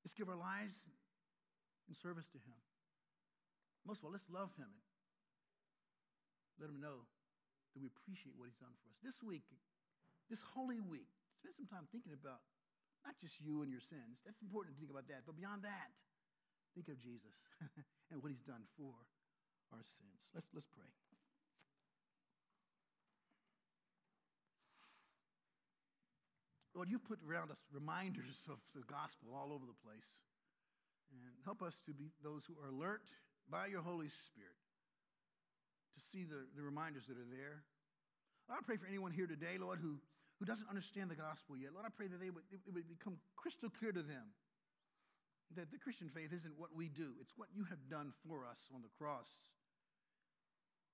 Let's 0.03 0.13
give 0.13 0.29
our 0.29 0.39
lives 0.39 0.75
in 1.87 1.95
service 1.95 2.27
to 2.35 2.39
Him. 2.39 2.57
Most 3.87 3.99
of 3.99 4.05
all, 4.05 4.13
let's 4.13 4.27
love 4.29 4.51
Him 4.59 4.69
and 6.53 6.59
let 6.59 6.69
Him 6.69 6.79
know 6.83 7.07
that 7.73 7.79
we 7.79 7.87
appreciate 7.87 8.35
what 8.35 8.51
He's 8.51 8.59
done 8.59 8.75
for 8.83 8.91
us. 8.91 8.99
This 9.01 9.17
week, 9.23 9.47
this 10.27 10.43
holy 10.43 10.83
week, 10.83 11.09
spend 11.39 11.55
some 11.55 11.69
time 11.71 11.87
thinking 11.89 12.13
about 12.13 12.43
not 13.07 13.15
just 13.23 13.39
you 13.39 13.63
and 13.63 13.71
your 13.71 13.81
sins. 13.81 14.19
That's 14.27 14.43
important 14.43 14.75
to 14.75 14.77
think 14.77 14.91
about 14.91 15.07
that. 15.07 15.23
But 15.23 15.39
beyond 15.39 15.63
that, 15.63 15.89
think 16.75 16.91
of 16.91 16.99
Jesus 16.99 17.35
and 18.11 18.19
what 18.19 18.35
He's 18.35 18.43
done 18.43 18.67
for 18.75 18.91
our 19.73 19.83
sins. 19.83 20.19
Let's, 20.33 20.47
let's 20.53 20.69
pray. 20.73 20.87
Lord, 26.79 26.87
you've 26.87 27.03
put 27.03 27.19
around 27.27 27.51
us 27.51 27.59
reminders 27.75 28.47
of 28.47 28.55
the 28.71 28.87
gospel 28.87 29.35
all 29.35 29.51
over 29.51 29.67
the 29.67 29.75
place. 29.83 30.07
And 31.11 31.35
help 31.43 31.59
us 31.59 31.81
to 31.89 31.91
be 31.91 32.13
those 32.23 32.47
who 32.47 32.55
are 32.61 32.71
alert 32.71 33.03
by 33.49 33.67
your 33.67 33.81
Holy 33.81 34.07
Spirit 34.07 34.55
to 35.97 35.99
see 36.13 36.23
the, 36.23 36.47
the 36.55 36.63
reminders 36.63 37.09
that 37.11 37.17
are 37.17 37.31
there. 37.33 37.65
Lord, 38.47 38.61
I 38.61 38.63
pray 38.63 38.77
for 38.77 38.87
anyone 38.87 39.11
here 39.11 39.27
today, 39.27 39.59
Lord, 39.59 39.83
who, 39.83 39.99
who 40.39 40.45
doesn't 40.45 40.69
understand 40.69 41.11
the 41.11 41.19
gospel 41.19 41.57
yet. 41.57 41.73
Lord, 41.73 41.83
I 41.83 41.91
pray 41.91 42.07
that 42.07 42.21
they 42.21 42.31
would, 42.31 42.47
it 42.47 42.61
would 42.71 42.87
become 42.87 43.19
crystal 43.35 43.67
clear 43.67 43.91
to 43.91 44.05
them 44.05 44.31
that 45.57 45.73
the 45.73 45.81
Christian 45.81 46.07
faith 46.07 46.31
isn't 46.31 46.53
what 46.55 46.71
we 46.71 46.87
do, 46.87 47.17
it's 47.19 47.33
what 47.35 47.49
you 47.51 47.65
have 47.67 47.81
done 47.89 48.13
for 48.23 48.45
us 48.45 48.69
on 48.69 48.85
the 48.85 48.93
cross. 48.95 49.27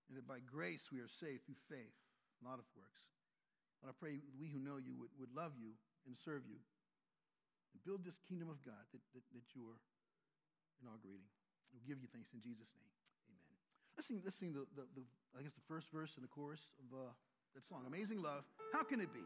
And 0.08 0.18
that 0.18 0.28
by 0.30 0.40
grace 0.46 0.94
we 0.94 1.02
are 1.02 1.10
saved 1.10 1.46
through 1.50 1.58
faith, 1.66 1.98
not 2.44 2.62
of 2.62 2.68
works. 2.78 3.04
But 3.82 3.90
I 3.90 3.94
pray 3.98 4.22
we 4.38 4.50
who 4.50 4.62
know 4.62 4.78
you 4.78 4.94
would, 4.98 5.12
would 5.18 5.34
love 5.34 5.58
you 5.58 5.74
and 6.06 6.14
serve 6.14 6.46
you 6.46 6.62
and 7.76 7.84
build 7.84 8.06
this 8.06 8.22
kingdom 8.24 8.48
of 8.48 8.62
God 8.62 8.86
that, 8.94 9.02
that, 9.18 9.26
that 9.34 9.48
you 9.52 9.66
are 9.68 9.82
inaugurating. 10.80 11.28
We'll 11.74 11.84
give 11.84 12.00
you 12.00 12.08
thanks 12.08 12.32
in 12.32 12.40
Jesus' 12.40 12.72
name. 12.78 12.94
Amen. 13.28 13.58
Let's 13.98 14.08
sing, 14.08 14.22
let's 14.24 14.40
sing 14.40 14.54
the, 14.54 14.64
the, 14.78 14.88
the 14.96 15.04
I 15.36 15.44
guess, 15.44 15.52
the 15.58 15.68
first 15.68 15.92
verse 15.92 16.16
and 16.16 16.24
the 16.24 16.32
chorus 16.32 16.62
of 16.80 16.88
uh, 16.96 17.12
that 17.58 17.68
song, 17.68 17.84
Amazing 17.84 18.22
Love. 18.22 18.48
How 18.72 18.84
can 18.84 19.02
it 19.02 19.12
be? 19.12 19.26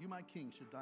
You, 0.00 0.08
my 0.08 0.22
king, 0.22 0.50
should 0.50 0.70
die. 0.70 0.72